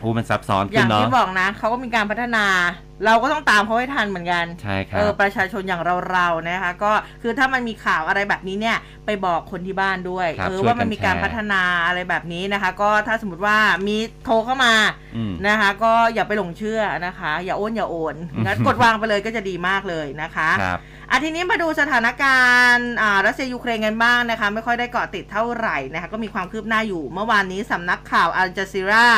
[0.00, 2.44] โอ้มันซับซ้อนอขึ้ย่านงเนาะที่บอกนะเขาก็มีการพัฒนา
[3.04, 6.92] เราก็ต้องตามเขาให้ทันเหมือนกันใช่ครัเอบอประชาชนอย่างเราๆนะคะก็
[7.22, 8.76] คือถ้ามันมีข่าวอะไรแบบนี้เนี่ย
[9.06, 13.56] ไปบอกคนที่บ้านด้วยครับเออช่วยกันว่ามันมีการแชร์พัฒนาอะไรแบบนี้นะคะ ก็ถ้าสมมติว่า
[13.88, 14.74] มีโทรเข้ามา
[15.16, 20.80] อืมนะคะ ก็อย่าไปหลงเชื่อนะคะ อย่าโอนอย่าโอนงั้นกดวางไปเลยก็จะดีมากเลยนะคะครับ
[21.10, 22.40] อะทีนี้มาดูสถานกา
[22.72, 29.08] รณ์อ่ารัสเซียยูเครนกันบ้างนะคะ ไม่ค่อยได้เกาะติดเท่าไหร่นะคะ ก็มีความคืบหน้าอยู่เมื่อวานนี้สำนักข่าวอัลจ z ซีรา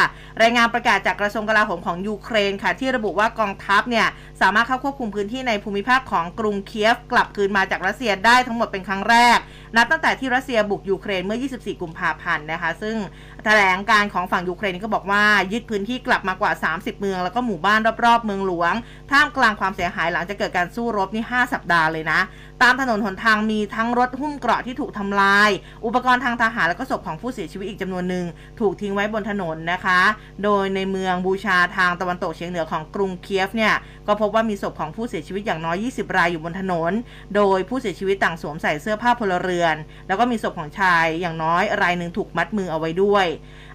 [0.43, 4.07] รายงานประกาศจากกระทรวงกลาโหมของยูเครนค่ะ ที่ระบุว่ากองทัพเนี่ย
[4.41, 9.39] สามารถเข้าควบคุมพื้นที่ในภูมิภาคของกรุงเคียฟกลับคืนมาจากรัสเซียได้ทั้งหมดเป็นครั้งแรก
[9.77, 12.97] นับตั้งแต่ที่รัสเซียบุกยูเครนเมื่อ 24 กุมภาพันธ์นะคะ ซึ่ง
[13.45, 18.75] แถลงการของฝั่งยูเครนก็บอกว่ายึดพื้นที่กลับมากว่า 30 เมือง แล้วก็หมู่บ้านรอบๆ เมืองหลวง
[19.11, 22.21] ท่ามกลางความเสียหายหลังจากเกิดการสู้รบนี่ 5 สัปดาห์เลยนะ
[22.63, 25.51] ตามถนนหนทางมีทั้งรถหุ้มเกราะที่ถูกทำลาย
[25.85, 28.25] อุปกรณ์ทางทหารแล้วก็ศพของผู้เสียชีวิตอีกจำนวนหนึ่ง
[28.61, 30.01] ถูกทิ้งไว้บนถนนนะคะ
[30.45, 33.75] โดยในเมืองบูชาทางตะวันตกเฉียงเหนือของกรุงเคียฟเนี่ย
[34.07, 36.93] ก็พบว่ามีศพของผู้เสียชีวิตอย่างน้อย 20 รายอยู่บนถนน
[37.37, 39.77] โดยผู้เสียชีวิตต่างสวมใส่เสื้อผ้าพลเรือน
[40.09, 43.27] แล้วก็มีศพของชายอย่างน้อยรายหนึ่งถูกมัดมือเอาไว้ด้วย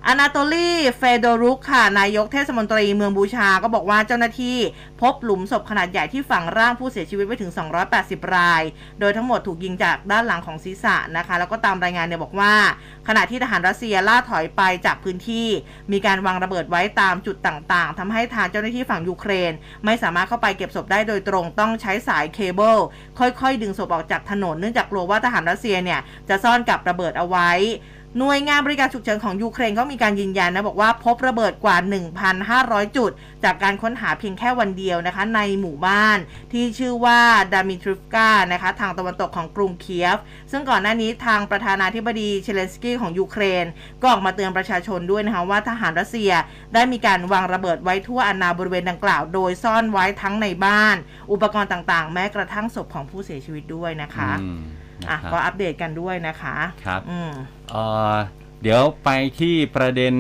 [0.08, 4.58] อนาโตลีเฟโดรุกค่ะ นายกเทศมนตรีเมืองบูชาก็บอกว่าเจ้าหน้าที่
[5.02, 7.52] พบหลุมศพขนาดใหญ่ที่ฝังร่างผู้เสียชีวิตไว้ถึง
[7.92, 8.62] 280 ราย
[9.00, 12.54] โดยทั้งหมดถูกยิงจากด้านหลังของศีรษะนะคะ แล้วก็ตามรายงานเนี่ยบอกว่า
[13.08, 15.48] ขณะที่ทหารรัสเซียล่าถอยไปจากพื้นที่
[15.92, 19.52] มีการวางระเบิดไว้ตามจุดต่างๆทำให้ทางเจ้าหน้าที่ฝั่งยูเครน
[19.86, 22.78] ไม่สามารถเข้าไปเก็บศพได้โดยตรงต้องใช้สายเคเบิล
[23.20, 27.52] ค่อยๆ ดึงศพออกจากถนนเนื่องจากกลัวว่าทหารรัสเซียเนี่ยจะซ่อนกับระเบิดเอาไว้
[28.18, 31.76] หน่วยงานบริการฉุกเฉินของยูเครนเขามีการยืนยันนะบอกว่าพบระเบิดกว่า
[32.36, 33.12] 1,500 จุด
[33.44, 36.18] จากการค้นหาเพียงแค่วันเดียวนะคะในหมู่บ้าน
[36.52, 37.20] ที่ชื่อว่า
[37.54, 40.18] ดามิทริฟกานะคะทางตะวันตกของกรุงเคียฟ
[40.52, 43.66] ซึ่งก่อนหน้านี้ทางประธานาธิบดีเชเลนสกี้ของยูเครน
[44.02, 46.32] ก็ออกมาเตือนประชาชนด้วยนะคะว่าทหารรัสเซีย
[46.74, 50.96] ได้มีการวางระเบิดไว้ทั่วอาณาบริเวณดังกล่าว โดยซ่อนไว้ทั้งในบ้าน
[51.32, 54.32] อุปกรณ์ต่างๆ แม้กระทั่งศพของผู้เสียชีวิตด้วยนะคะ
[55.00, 57.32] อืมอะนะครับก็อัปเดตกันด้วยนะคะครับอืม
[57.70, 57.84] เอ่
[58.14, 58.16] อ
[58.64, 60.16] เดี๋ยวไปที่ประเด็น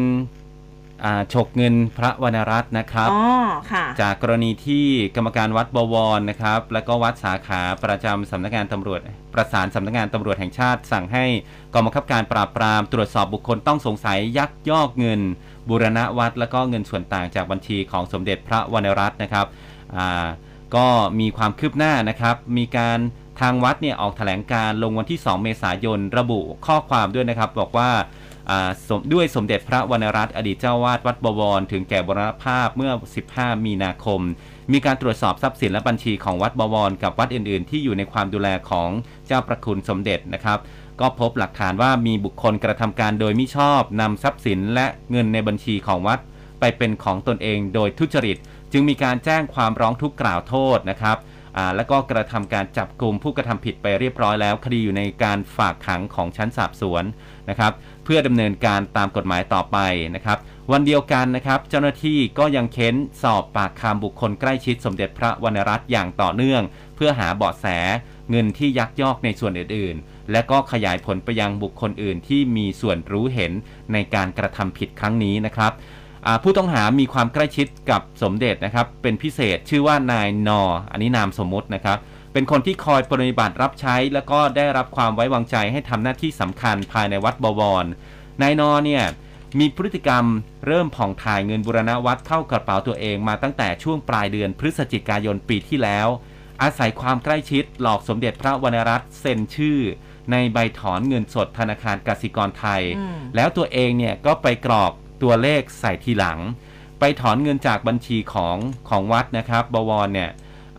[1.05, 3.23] อ่าฉกเงินพระวรรณรัตน์นะครับอ๋อ
[3.71, 8.99] ค่ะจากกรณีที่กรรมการวัดบวรนะครับ แล้วก็วัดสาขาประจำสำนักงานตำรวจ
[9.33, 11.25] ประสานสำนักงานตำรวจแห่งชาติ สั่งให้
[11.73, 15.21] กองบังคับการปราบปรามตรวจสอบบุคคลต้องสงสัยยักยอกเงิน
[15.69, 19.45] บูรณะวัด แล้วก็เงินส่วนต่างจากบัญชีของสมเด็จพระวรรณรัตน์นะครับ
[19.95, 20.27] อ่า
[20.75, 20.87] ก็
[21.19, 22.99] มีความคืบหน้านะครับ มีการ
[23.39, 27.89] ทางวัดเนี่ยออกแถลงการลงวันที่ 2 เมษายนระบุข้อความด้วยนะครับ บอกว่า
[29.13, 32.91] ด้วยสมเด็จพระวรรณรัตน์อดีตเจ้าวาดวัดบวร ถึงแก่บรณภาพเมื่อ
[33.29, 34.21] 15 มีนาคม
[34.71, 38.89] มีการตรวจสอบทรัพย์สินและบัญชีของวัดบวร กับวัดอื่น ๆ ที่อยู่ในความดูแลของ
[39.27, 40.59] เจ้าประคุณสมเด็จนะครับ
[41.01, 46.19] ก็พบหลักฐานว่ามีบุคคลกระทำการโดยมิชอบนำทรัพย์สินและเงินในบัญชีของวัด
[46.59, 48.37] ไปเป็นของตนเองโดยทุจริต
[48.71, 51.17] จึงมีการแจ้งความร้องทุกข์กล่าวโทษนะครับ
[51.75, 57.03] แล้วก็กระทำการจับกลุ่มผู้กระทำผิดไปเรียบร้อยแล้ว คดีอยู่ในการฝากขังของชั้นสอบสวน
[57.49, 57.71] นะครับ
[58.03, 59.77] เพื่อดำเนินการตามกฎหมายต่อไป
[60.15, 60.37] นะครับ
[60.71, 66.61] วันเดียวกันนะครับ เจ้าหน้าที่ก็ยังเค้นสอบปากคำบุคคลใกล้ชิดสมเด็จพระวรรณรัตน์อย่างต่อเนื่อง
[66.95, 67.67] เพื่อหาเบาะแส
[68.29, 73.51] เงินที่ยักยอกในส่วนอื่นๆ และก็ขยายผลไปยังบุคคลอื่นที่มีส่วนรู้เห็น
[73.93, 75.71] ในการกระทำผิดครั้งนี้นะครับ
[76.43, 80.61] ผู้ต้องหามีความใกล้ชิดกับสมเด็จนะครับ เป็นพิเศษชื่อว่านายนอ
[80.91, 81.97] อันนี้นามสมมุตินะครับ
[82.33, 87.85] เป็นคนที่คอยปฏิบัติรับใช้ แล้วก็ได้รับความไว้วางใจให้ทำหน้าที่สำคัญภายในวัดบวร
[88.41, 89.03] นายนอเนี่ย
[89.59, 90.25] มีพฤติกรรม
[90.67, 96.07] เริ่มผ่องถ่ายเงินบุรณวัดเข้ากระเป๋าตัวเองมาตั้งแต่ช่วงปลายเดือนพฤศจิกายนปีที่แล้ว
[96.61, 99.79] อาศัยความใกล้ชิดหลอกสมเด็จพระวรรณรัตน์เซ็นชื่อ
[100.31, 104.91] ในใบถอนเงินสดธนาคารกสิกรไทยอืมแล้วตัวเองเนี่ยก็ไปกรอก
[105.23, 106.39] ตัวเลขใส่ทีหลัง
[106.99, 108.57] ไปถอนเงินจากบัญชีของ
[108.89, 110.29] ของวัดนะครับบวรเนี่ย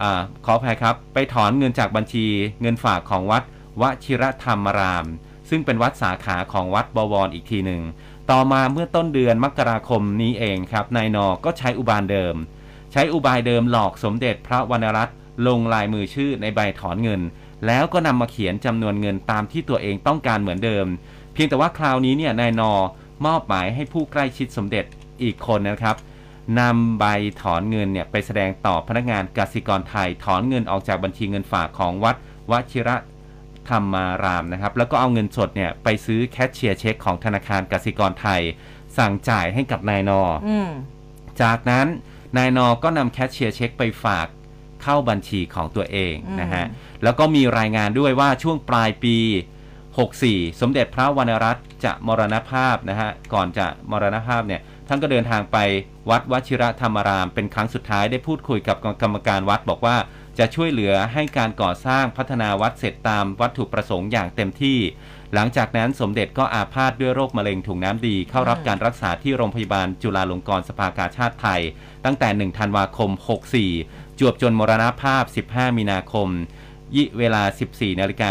[0.02, 0.04] อ
[0.44, 2.26] ขออภัยครับ ไปถอนเงินจากบัญชี
[2.60, 3.42] เงินฝากของวัด
[3.80, 5.06] วชิรธรรมราม
[5.50, 7.82] ซึ่งเป็นวัดสาขาของวัดบวรอีกทีหนึ่ง
[8.30, 12.34] ต่อมาเมื่อต้นเดือนมกราคมนี้เองครับนายนอก็ใช้อุบานเดิม
[12.92, 15.16] ใช้อุบายเดิมหลอกสมเด็จพระวรรณรัตน์
[15.46, 17.20] ลงลายมือชื่อในใบถอนเงิน
[17.66, 20.86] แล้วก็นำมาเขียนจำนวนเงินตามที่ตัวเองต้องการเหมือนเดิม
[21.34, 22.72] เพียงแต่ว่าคราวนี้เนี่ยนายนอ
[23.26, 24.84] มอบหมายให้ผู้ใกล้ชิดสมเด็จ
[25.22, 25.96] อีกคนนะครับ
[26.60, 27.04] นำใบ
[27.42, 32.16] ถอนเงินเนี่ยไปแสดงต่อพนักงานกสิกรไทย ถอนเงินออกจากบัญชีเงินฝากของวัด
[32.50, 32.96] วชิระ
[33.68, 38.40] ธรรมารามนะครับ แล้วก็เอาเงินสดเนี่ยไปซื้อแคชเชียร์เช็คของธนาคารกสิกรไทย
[38.98, 40.70] สั่งจ่ายให้กับนายนออืม
[41.42, 41.86] จากนั้น
[42.36, 44.26] นายนอก็นำแคชเชียร์เช็คไปฝาก
[44.82, 46.64] เข้าบัญชีของตัวเองอืมนะฮะ
[47.02, 49.16] แล้วก็มีรายงานด้วยว่าช่วงปลายปี
[49.88, 55.58] 64 สมเด็จพระวรรณรัตน์ จะมรณภาพนะฮะก่อนจะมรณภาพเนี่ยท่านก็เดินทางไป
[56.10, 59.96] วัดวชิระธรรมาราม เป็นครั้งสุดท้ายได้พูดคุยกับกรรมการวัดบอกว่า
[60.38, 64.78] จะช่วยเหลือให้การก่อสร้างพัฒนาวัดเสร็จตามวัตถุประสงค์อย่างเต็มที่
[65.34, 71.60] หลังจากนั้นสมเด็จก็อาพาธด้วยโรคมะเร็งถุงน้ำดี เข้ารับการรักษาที่โรงพยาบาลจุฬาลงกรณ์สภากาชาติไทย
[72.04, 73.10] ตั้งแต่ 1 ธันวาคม
[73.64, 76.28] 64 จวบจนมรณภาพ 15 มีนาคม
[76.96, 78.30] ยิเวลา 14นาฬิกา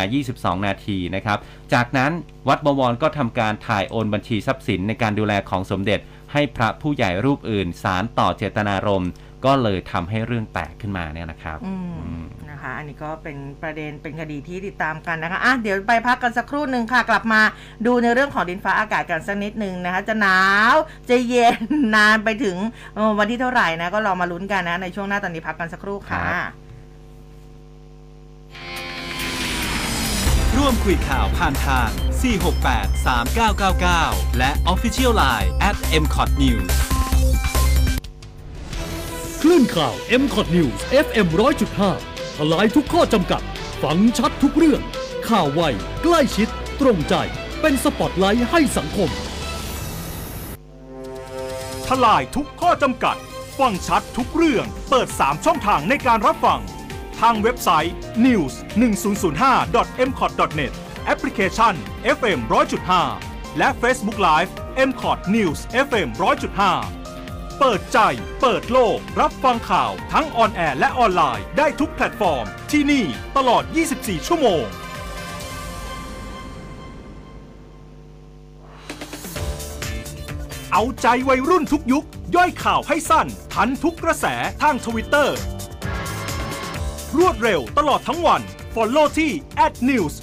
[0.58, 1.38] 22 นาทีนะครับ
[1.74, 2.12] จากนั้น
[2.48, 6.00] วัดบวรก็ทำการถ่ายโอนบัญชีทรัพย์สินในการดูแลของสมเด็จ
[6.34, 9.12] ให้พระผู้ใหญ่รูปอื่น สารต่อเจตนารมณ์
[9.46, 17.42] ก็เลยทำให้เรื่องแตกขึ้นมาเนี่ยนะครับอืมอืมนะคะอันนี้ก็เป็นประเด็นเป็นคดีที่ติดตามกันนะคะอะเดี๋ยวไปพักกันสักครู่หนึ่งค่ะ กลับมา
[17.86, 20.40] ดูในเรื่องของดินฟ้าอากาศกันสักนิดหนึ่งนะคะ จะหนา
[20.74, 20.76] ว
[21.10, 21.60] จะเย็น
[21.96, 22.58] นานไปถึง
[22.96, 26.24] เอ่อวันที่เท่าไหร่นะก็ลองมาลุ้นกันนะในช่วงหน้าตอนนี้พักกันสักครู่ค่ะ
[30.60, 31.90] รับร่วมคุยข่าวผ่านทาง
[32.70, 33.06] 468
[33.88, 36.70] 3999 และ Official Line at mcot news
[39.42, 41.28] คลื่นข่าว m c o t News FM
[41.82, 43.42] 100.5ทลายทุกข้อจำกัด
[43.84, 44.82] ฟังชัดทุกเรื่อง
[45.30, 45.62] ข่าวไว
[46.04, 46.48] ใกล้ชิด
[46.82, 47.16] ตรงใจ
[47.62, 49.10] เป็นสปอตไลท์ให้สังคม
[51.88, 53.16] ทลายทุกข้อจำกัด
[53.60, 56.62] ฟังชัดทุกเรื่อง เปิด 3 ช่องทางในการรับฟัง
[57.20, 57.96] ทางเว็บไซต์
[58.26, 58.54] news
[59.12, 60.74] 1005 m c o t net
[61.06, 61.74] แอปพลิเคชัน
[62.18, 62.40] FM
[63.00, 64.52] 100.5 และ Facebook Live
[64.90, 66.08] m c o t News FM
[66.84, 68.00] 100.5 เปิดใจ
[68.42, 73.06] เปิดโลก รับฟังข่าวทั้งออนแอร์และออนไลน์ได้ทุกแพลตฟอร์ม ที่นี่
[73.38, 73.64] ตลอด
[73.96, 74.64] 24 ชั่วโมง
[80.74, 82.06] เอาใจวัยรุ่นทุกยุค
[82.36, 84.26] ย่อยข่าวให้สั้น ทันทุกกระแส
[84.62, 85.38] ทางทวิตเตอร์
[87.18, 88.42] รวดเร็วตลอดทั้งวัน
[88.76, 89.32] Follow ที่
[89.90, 90.14] @news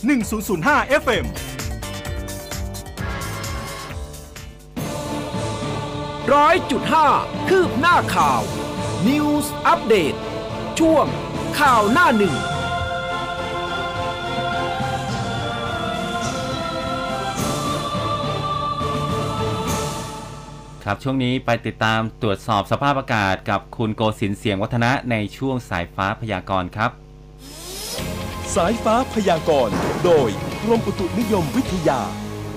[0.42, 1.26] 1005 FM
[6.34, 7.08] ร้อยจุดห้า
[7.48, 8.42] คืบหน้าข่าว
[9.08, 10.18] News Update
[10.78, 11.06] ช่วง
[11.58, 12.34] ข่าวหน้าหนึ่ง
[20.90, 26.90] ครับ ช่วงนี้ไปติดตามตรวจสอบสภาพอากาศกับคุณโกศินทร์เสียงวัฒนะในช่วงสายฟ้าพยากรณ์ครับ
[28.54, 29.74] สายฟ้าพยากรณ์
[30.04, 30.28] โดย
[30.62, 32.00] กรมอุตุนิยมวิทยา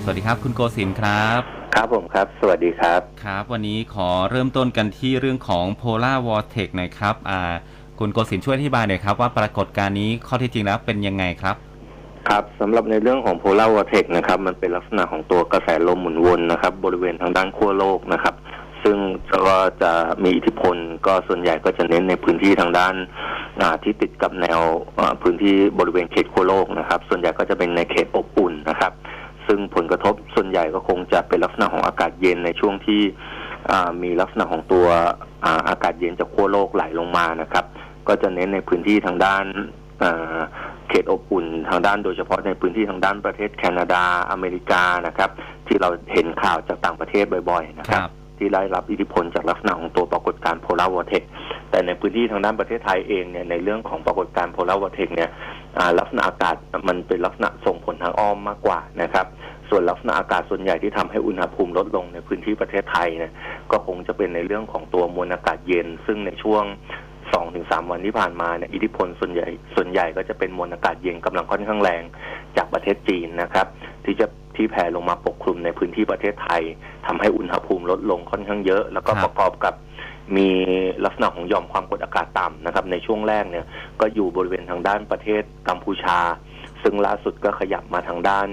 [0.04, 1.40] สวัสดีครับ คุณโกศินทร์ครับ
[1.76, 7.42] ครับผมครับ สวัสดีครับ ครับ วันนี้ขอเริ่มต้นกันที่เรื่องของ Polar Vortex หน่อยครับอ่า
[8.00, 11.58] คุณโกศินทร์ช่วยอธิบายหน่อยครับว่าปรากฏการณ์นี้ข้อเท็จจริงแล้วเป็นยังไงครับ
[12.28, 18.36] ครับสำหรับในเรื่องของ polar vortex นะครับมันเป็นลักษณะของตัวกระแสลมหมุนวนนะครับ บริเวณทางด้านขั้วโลกนะครับ
[18.84, 18.98] ซึ่ง
[19.48, 19.92] ก็จะ
[20.24, 20.76] มีอิทธิพล
[21.08, 24.62] ก็ส่วนใหญ่ก็จะเน้นในพื้นที่ทางด้านาที่ติดกับแนว
[25.22, 28.94] พื้นที่บริเวณเขตขั้วโลกนะครับ ส่วนใหญ่ก็จะเป็นในเขตอบอุ่นนะครับ
[29.48, 33.02] ซึ่งผลกระทบส่วนใหญ่ก็คงจะเป็นลักษณะของอากาศเย็นในช่วงที่
[34.04, 34.88] มีลักษณะของตัว
[35.46, 37.66] อาอากาศเย็นจากขั้วโลกไหลลงมานะครับ
[38.08, 39.44] ก็จะเน้นในพื้นที่ทางด้าน
[40.90, 45.30] เอ่อเขตอบอุ่นทางด้านโดยเฉพาะในพื้นที่ทางด้านประเทศแคนาดาอเมริกานะครับ
[45.68, 51.24] ที่เราเห็นข่าวจากต่างประเทศบ่อยๆ นะคครัรับบที่ได้รับอิทธิพลจากลักษณะของตัวปรากฏการณ์ polar vortex
[51.70, 55.30] แต่ในพื้นที่ทางด้านประเทศไทยเองเนี่ยในเรื่องของปรากฏการณ์ polar vortex เนี่ย
[55.78, 56.56] อ่าลักษณะอากาศ
[56.88, 59.26] มันเป็นลักษณะส่งผลทางอ้อมมากกว่านะครับ
[59.70, 63.34] ส่วนลักษณะอากาศส่วนใหญ่ที่ทำให้อุณหภูมิลดลงในพื้นที่ประเทศไทยเนี่ย
[63.72, 66.64] ก็คงจะเป็นในเรื่องของตัวมวลอากาศเย็น ซึ่งในช่วง
[67.34, 72.04] สองถึงสามวันที่ผ่านมาเนี่ยอิทธิพลส่วนใหญ่ส่วนใหญ่ก็จะเป็นมวลอากาศเย็นกำลังค่อนข้างแรง
[72.58, 73.68] จากประเทศจีนนะครับ
[74.06, 76.64] ที่จะที่แผ่ลงมาปกคลุมในพื้นที่ประเทศไทย
[77.08, 79.74] ทำให้อุณหภูมิลดลงค่อนข้างเยอะ แล้วก็ครับประกอบกับ
[80.38, 80.50] มี
[81.06, 83.66] ลักษณะของหย่อมความกดอากาศต่ำนะครับ ในช่วงแรกเนี่ย
[84.02, 86.20] ก็อยู่บริเวณทางด้านประเทศกัมพูชา
[86.84, 88.48] ซึ่งล่าสุดก็ขยับมาทางด้าน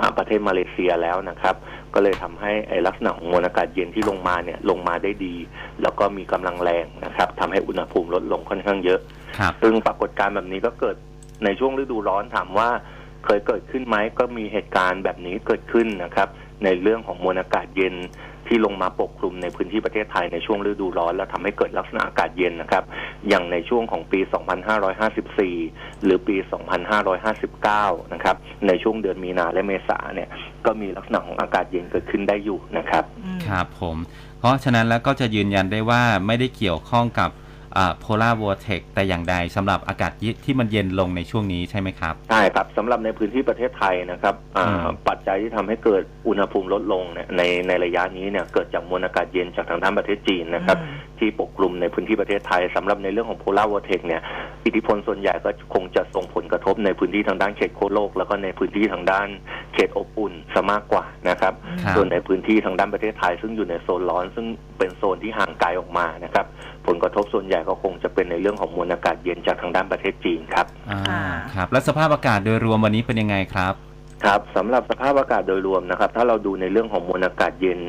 [0.00, 1.54] อ่าประเทศมาเลเซียแล้วนะครับ
[1.96, 5.34] ก็เลยทำให้ไอ้ลักษณะของมวลอากาศเย็นที่ลงมาเนี่ยลงมาได้ดี
[5.82, 9.00] แล้วก็มีกำลังแรงนะครับทำให้อุณหภูมิลดลงค่อนข้างเยอะ
[9.38, 10.96] ครับซึ่งปรากฏการณ์แบบนี้ก็เกิด
[11.44, 12.68] ในช่วงฤดูร้อนถามว่า
[13.24, 16.28] เคยเกิดขึ้นไหมก็มีเหตุการณ์แบบนี้เกิดขึ้นนะครับ
[16.64, 17.94] ในเรื่องของมวลอากาศเย็น
[18.48, 22.84] ที่ลงมาปกคลุมในพื้นที่ประเทศไทยในช่วงฤดูร้อน แล้วทำให้เกิดลักษณะอากาศเย็นนะครับ
[23.28, 24.20] อย่างในช่วงของปี
[25.52, 26.36] 2554 หรือปี
[27.24, 28.36] 2559 นะครับ
[28.66, 30.28] ในช่วงเดือนมีนาและเมษาเนี่ย
[30.66, 33.04] ก็มีลักษณะของอากาศเย็นเกิดขึ้นได้อยู่นะครับ
[33.48, 33.96] ครับผม
[34.38, 37.30] เพราะฉะนั้นแล้วก็จะยืนยันได้ว่าไม่ได้เกี่ยวข้องกับ
[38.00, 40.12] polar vortex แต่อย่างใดสำหรับอากาศ
[40.44, 54.22] ที่มันเย็นลงในช่วงนี้ใช่ไหมครับ ใช่ครับสำหรับในพื้นที่ประเทศไทยนะครับอ่าอืมปัจจัยที่ทำให้เกิดอุณหภูมิลดลงเนี่ยในในระยะนี้เนี่ยเกิดจากมวลอากาศเย็นจากทางด้านประเทศจีนนะครับอืมที่ปกคลุมในพื้นที่ประเทศไทยสำหรับในเรื่องของ polar vortex เนี่ย
[54.66, 59.28] อิทธิพลส่วนใหญ่ก็คงจะส่งผลกระทบในพื้นที่ทางด้านเขตขั้วโลก แล้วก็ในพื้นที่ทางด้าน
[59.76, 61.54] เขตอบอุ่นซะมากกว่านะครับ
[61.84, 64.46] ครับ ส่วนในพื้นที่ทางด้านประเทศไทย ซึ่งอยู่ในโซนร้อน ซึ่ง
[64.78, 66.46] เป็นโซนที่ห่างไกลออกมานะครับ
[66.86, 71.22] ผลกระทบส่วนใหญ่ก็คงจะเป็นในเรื่องของมวลอากาศเย็นจากทางด้านประเทศจีนครับ อ่าค่ะ
[71.54, 73.74] ครับ แล้วสภาพอากาศโดยรวมวันนี้เป็นยังไงครับ
[74.24, 77.80] ครับสำหรับสภาพอากาศโดยรวมนะครับ ถ้าเราดูในเรื่องของมวลอากาศเย็น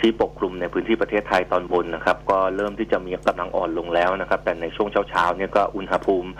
[0.00, 6.30] ที่ปกคลุมในพื้นที่ประเทศไทยตอนบนนะครับ ก็เริ่มที่จะมีกำลังอ่อนลงแล้วนะครับ แต่ในช่วงเช้าๆเนี่ยก็อุณหภูมิ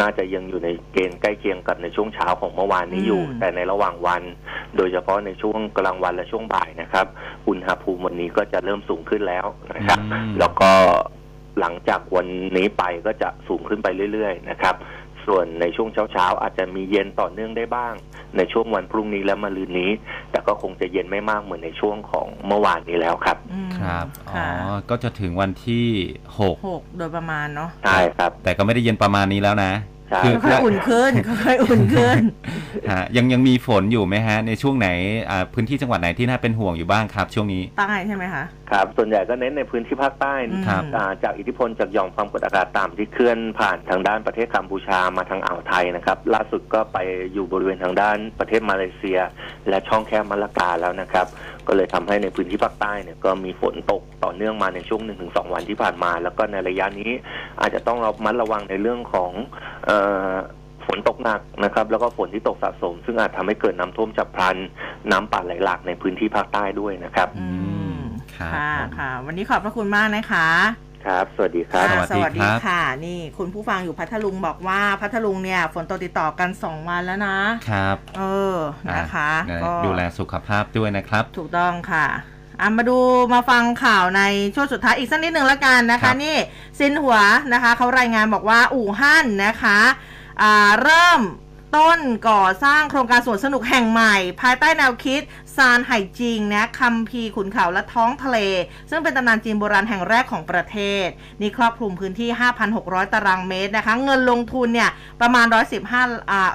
[0.00, 4.22] น่าจะยังอยู่ในเกณฑ์ใกล้เคียงกับในช่วงเช้าของเมื่อวานนี้อยู่อืมแต่ในระหว่างวัน
[4.76, 7.06] โดยเฉพาะในช่วงกลางวันและช่วงบ่ายนะครับ
[7.48, 9.46] อุณหภูมิวันนี้ก็จะเริ่มสูงขึ้นแล้ว
[9.76, 10.70] นะครับอืมแล้วก็
[11.60, 14.74] หลังจากวันนี้ไปก็จะสูงขึ้นไปเรื่อย ๆ นะครับ
[15.26, 17.94] ส่วนในช่วงเช้าๆ อาจจะมีเย็นต่อเนื่องได้บ้าง
[18.36, 19.90] ในช่วงวันพรุ่งนี้และมะรืนนี้
[20.30, 24.48] แต่ก็คงจะเย็นไม่มากเหมือนในช่วงของเมื่อวานนี้แล้วครับอืมครับอ๋อค่ะ
[24.90, 25.86] ก็จะถึงวันที่
[26.38, 29.72] หกหกโดยประมาณเนาะใช่ครับแต่ก็ไม่ได้เย็นประมาณนี้แล้วนะ
[30.10, 32.18] ใช่คือค่อยๆอุ่นขึ้นค่อยๆอุ่นขึ้น
[32.90, 34.88] ฮะยังยังมีฝนอยู่ไหมฮะ ในช่วงไหน
[35.30, 38.44] อ่าพื้นที่จังหวัดไหนที่น่าเป็นห่วงอยู่บ้างครับ ช่วงนี้ ใต้ใช่ไหมคะ
[38.74, 40.34] ครับส่วนใหญ่ก็เน้นในพื้นที่ภาคใต้
[40.68, 46.98] ครับ อ่าจากอิทธิพลจากหย่อมความกดอากาศต่ำที่เคลื่อนผ่านทางด้านประเทศกัมพูชามาทางอ่าวไทยนะครับ ล่าสุดก็ไป
[47.32, 49.18] อยู่บริเวณทางด้านประเทศมาเลเซีย
[49.68, 51.26] และช่องแคบมะละกาแล้วนะครับ
[51.66, 57.10] ก็เลยทำให้ในพื้นที่ภาคใต้เนี่ยก็มีฝนตกต่อเนื่องมาในช่วง 1-2 วันที่ผ่านมา แล้วก็ในระยะนี้
[57.60, 59.30] อาจจะต้องระมัดระวังในเรื่องของ
[59.86, 59.90] เอ
[60.30, 60.32] อ
[60.86, 64.56] ฝนตกหนักนะครับ แล้วก็ฝนที่ตกสะสม ซึ่งอาจทำให้เกิดน้ำท่วมฉับพลัน
[65.10, 67.48] น้ำป่าไหลหลากในพื้นที่ภาคใต้ด้วยนะครับ อื
[67.82, 67.83] ม
[68.38, 70.48] ครับค่ะค่ะ วันนี้ขอบพระคุณมากนะคะ
[71.04, 77.38] ครับ สวัสดีครับสวัสดีสวัสดีครับ ค่ะ นี่คุณผู้ฟังอยู่พัทลุงบอกว่าพัทลุงเนี่ย ฝนตกติดต่อกัน 2 วันแล้วนะ
[77.70, 78.22] ครับเอ
[78.54, 78.58] อ
[78.94, 82.06] นะคะ อะก็ดูแลสุขภาพด้วยนะครับ ถูกต้องค่ะ
[82.60, 82.98] อะ มาดู
[83.32, 84.22] มาฟังข่าวใน
[84.54, 86.36] ช่วงสุดท้ายอีกสักนิดหนึ่งแล้วกันนะครัคะ บ นี่
[86.78, 87.18] ซินหัว
[87.52, 89.78] นะคะเขารายงานบอกว่าอู่ฮั่นนะคะ
[90.42, 91.20] อ่าเริ่ม
[91.76, 95.20] ต้นก่อสร้างโครงการสวนสนุกแห่งใหม่ ภายใต้แนวคิด
[95.56, 98.38] ซานไห่จิงนะคัมภีขุนเขาและท้องทะเล
[98.90, 101.06] ซึ่งเป็นตำนานจีนโบราณแห่งแรกของประเทศ
[101.40, 102.28] นี่ครอบคลุมพื้นที่
[102.72, 104.90] 5,600 ตารางเมตรนะคะ เงินลงทุนเนี่ย
[105.20, 105.46] ประมาณ
[105.88, 106.50] 115อ่า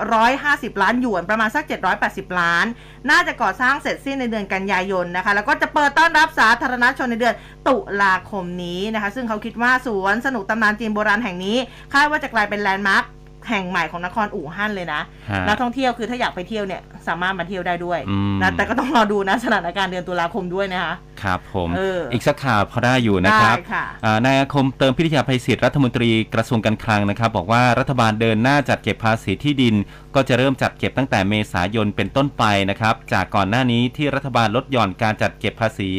[0.75, 1.63] 150 ล้านหยวน ประมาณสัก
[2.01, 2.65] 780 ล้าน
[3.09, 7.35] น่าจะก่อสร้างเสร็จสิ้นในเดือนกันยายนนะคะ แล้วก็จะเปิดต้อนรับสาธารณชนในเดือน
[7.67, 11.57] ตุลาคมนี้นะคะ ซึ่งเขาคิดว่าสวนสนุกตำนานจีนโบราณแห่งนี้
[11.93, 13.05] คาดว่าจะกลายเป็นแลนด์มาร์ค
[13.49, 20.93] แห่งใหม่ของนครอู่ฮั่นเลยนะฮะนักท่องเที่ยวคือถ้าอยากไปเที่ยวเนี่ยสามารถมาเที่ยวได้ด้วยอืมนะแต่ก็ต้องรอดูนะสถานการณ์เดือนตุลาคมด้วยนะคะ
[21.23, 29.75] ครับผมเอออีกสักข่าวพอได้อยู่นะครับได้ค่ะอ่านายอาคมเติมพิทยาภัยศิษย์รัฐมนตรีกระทรวงการคลังนะครับ บอกว่ารัฐบาลเดินหน้าจัดเก็บภาษีที่ดิน
[30.15, 35.89] ก็จะเริ่มจัดเก็บตั้งแต่เมษายนเป็นต้นไปนะครับ จากก่อนหน้านี้ที่รัฐบาลลดหย่อนการจัดเก็บภาษี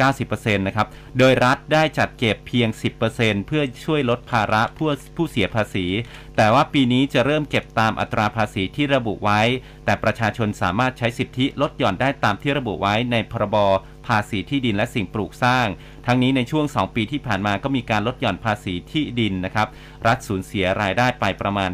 [0.00, 0.86] 90%นะครับ
[1.18, 2.68] โดยรัฐได้จัดเก็บเพียง
[3.08, 5.86] 10%เพื่อช่วยลดภาระผู้ผู้เสียภาษี
[6.36, 9.40] แต่ว่าปีนี้จะเริ่มเก็บตามอัตราภาษีที่ระบุไว้
[9.84, 13.56] แต่ประชาชนสามารถใช้สิทธิลดหย่อนได้ตามที่ระบุไว้ในพรบ
[14.06, 15.66] ภาษีที่ดินและสิ่งปลูกสร้าง
[16.06, 19.68] ทั้งนี้ในช่วง 2 ปีที่ผ่านมาก็มีการลดหย่อนภาษีที่ดินนะครับ
[20.06, 21.70] รัฐสูญเสียรายได้ไปประมาณ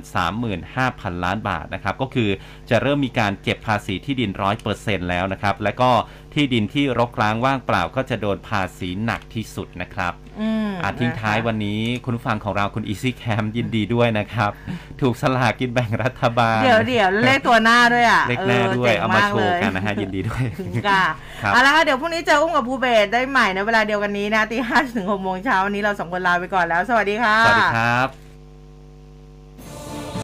[0.61, 2.31] 35,000 ล้านบาทนะครับ ก็คือ
[2.71, 4.31] จะเริ่มมีการเก็บภาษีที่ดิน
[4.71, 5.91] 100%แล้วนะครับ และก็
[6.35, 14.51] ที่ดินที่รกร้างว่างเปล่าก็จะโดนภาษีหนักที่สุดนะครับอืมอาทิ้งท้ายนะคะวันนี้คุณผู้ฟังของเราคุณอีซี่แคมยินดีด้วยนะครับ
[15.01, 20.45] ถูกสลากกินแบ่งรัฐบาล เดี๋ยวเดี๋ยวเลขตัวหน้าด้วยอะเลขหน้าด้วยจ๋งเอามาโชว์ลยกันนะฮะยินดีด้วย
[20.89, 21.05] ค่ะ
[21.43, 28.30] ครับเอาละค่ะเดี๋ยวพรุ่งนี้เจออุ้มกับภูเบศได้ใหม่ในเวลาเดียวกันนี้นะตีห้าถึงหกโมงเช้าวันนี้เราสองคนลาไปก่อนแล้ว สวัสดีค่ะ สวัสดีครับ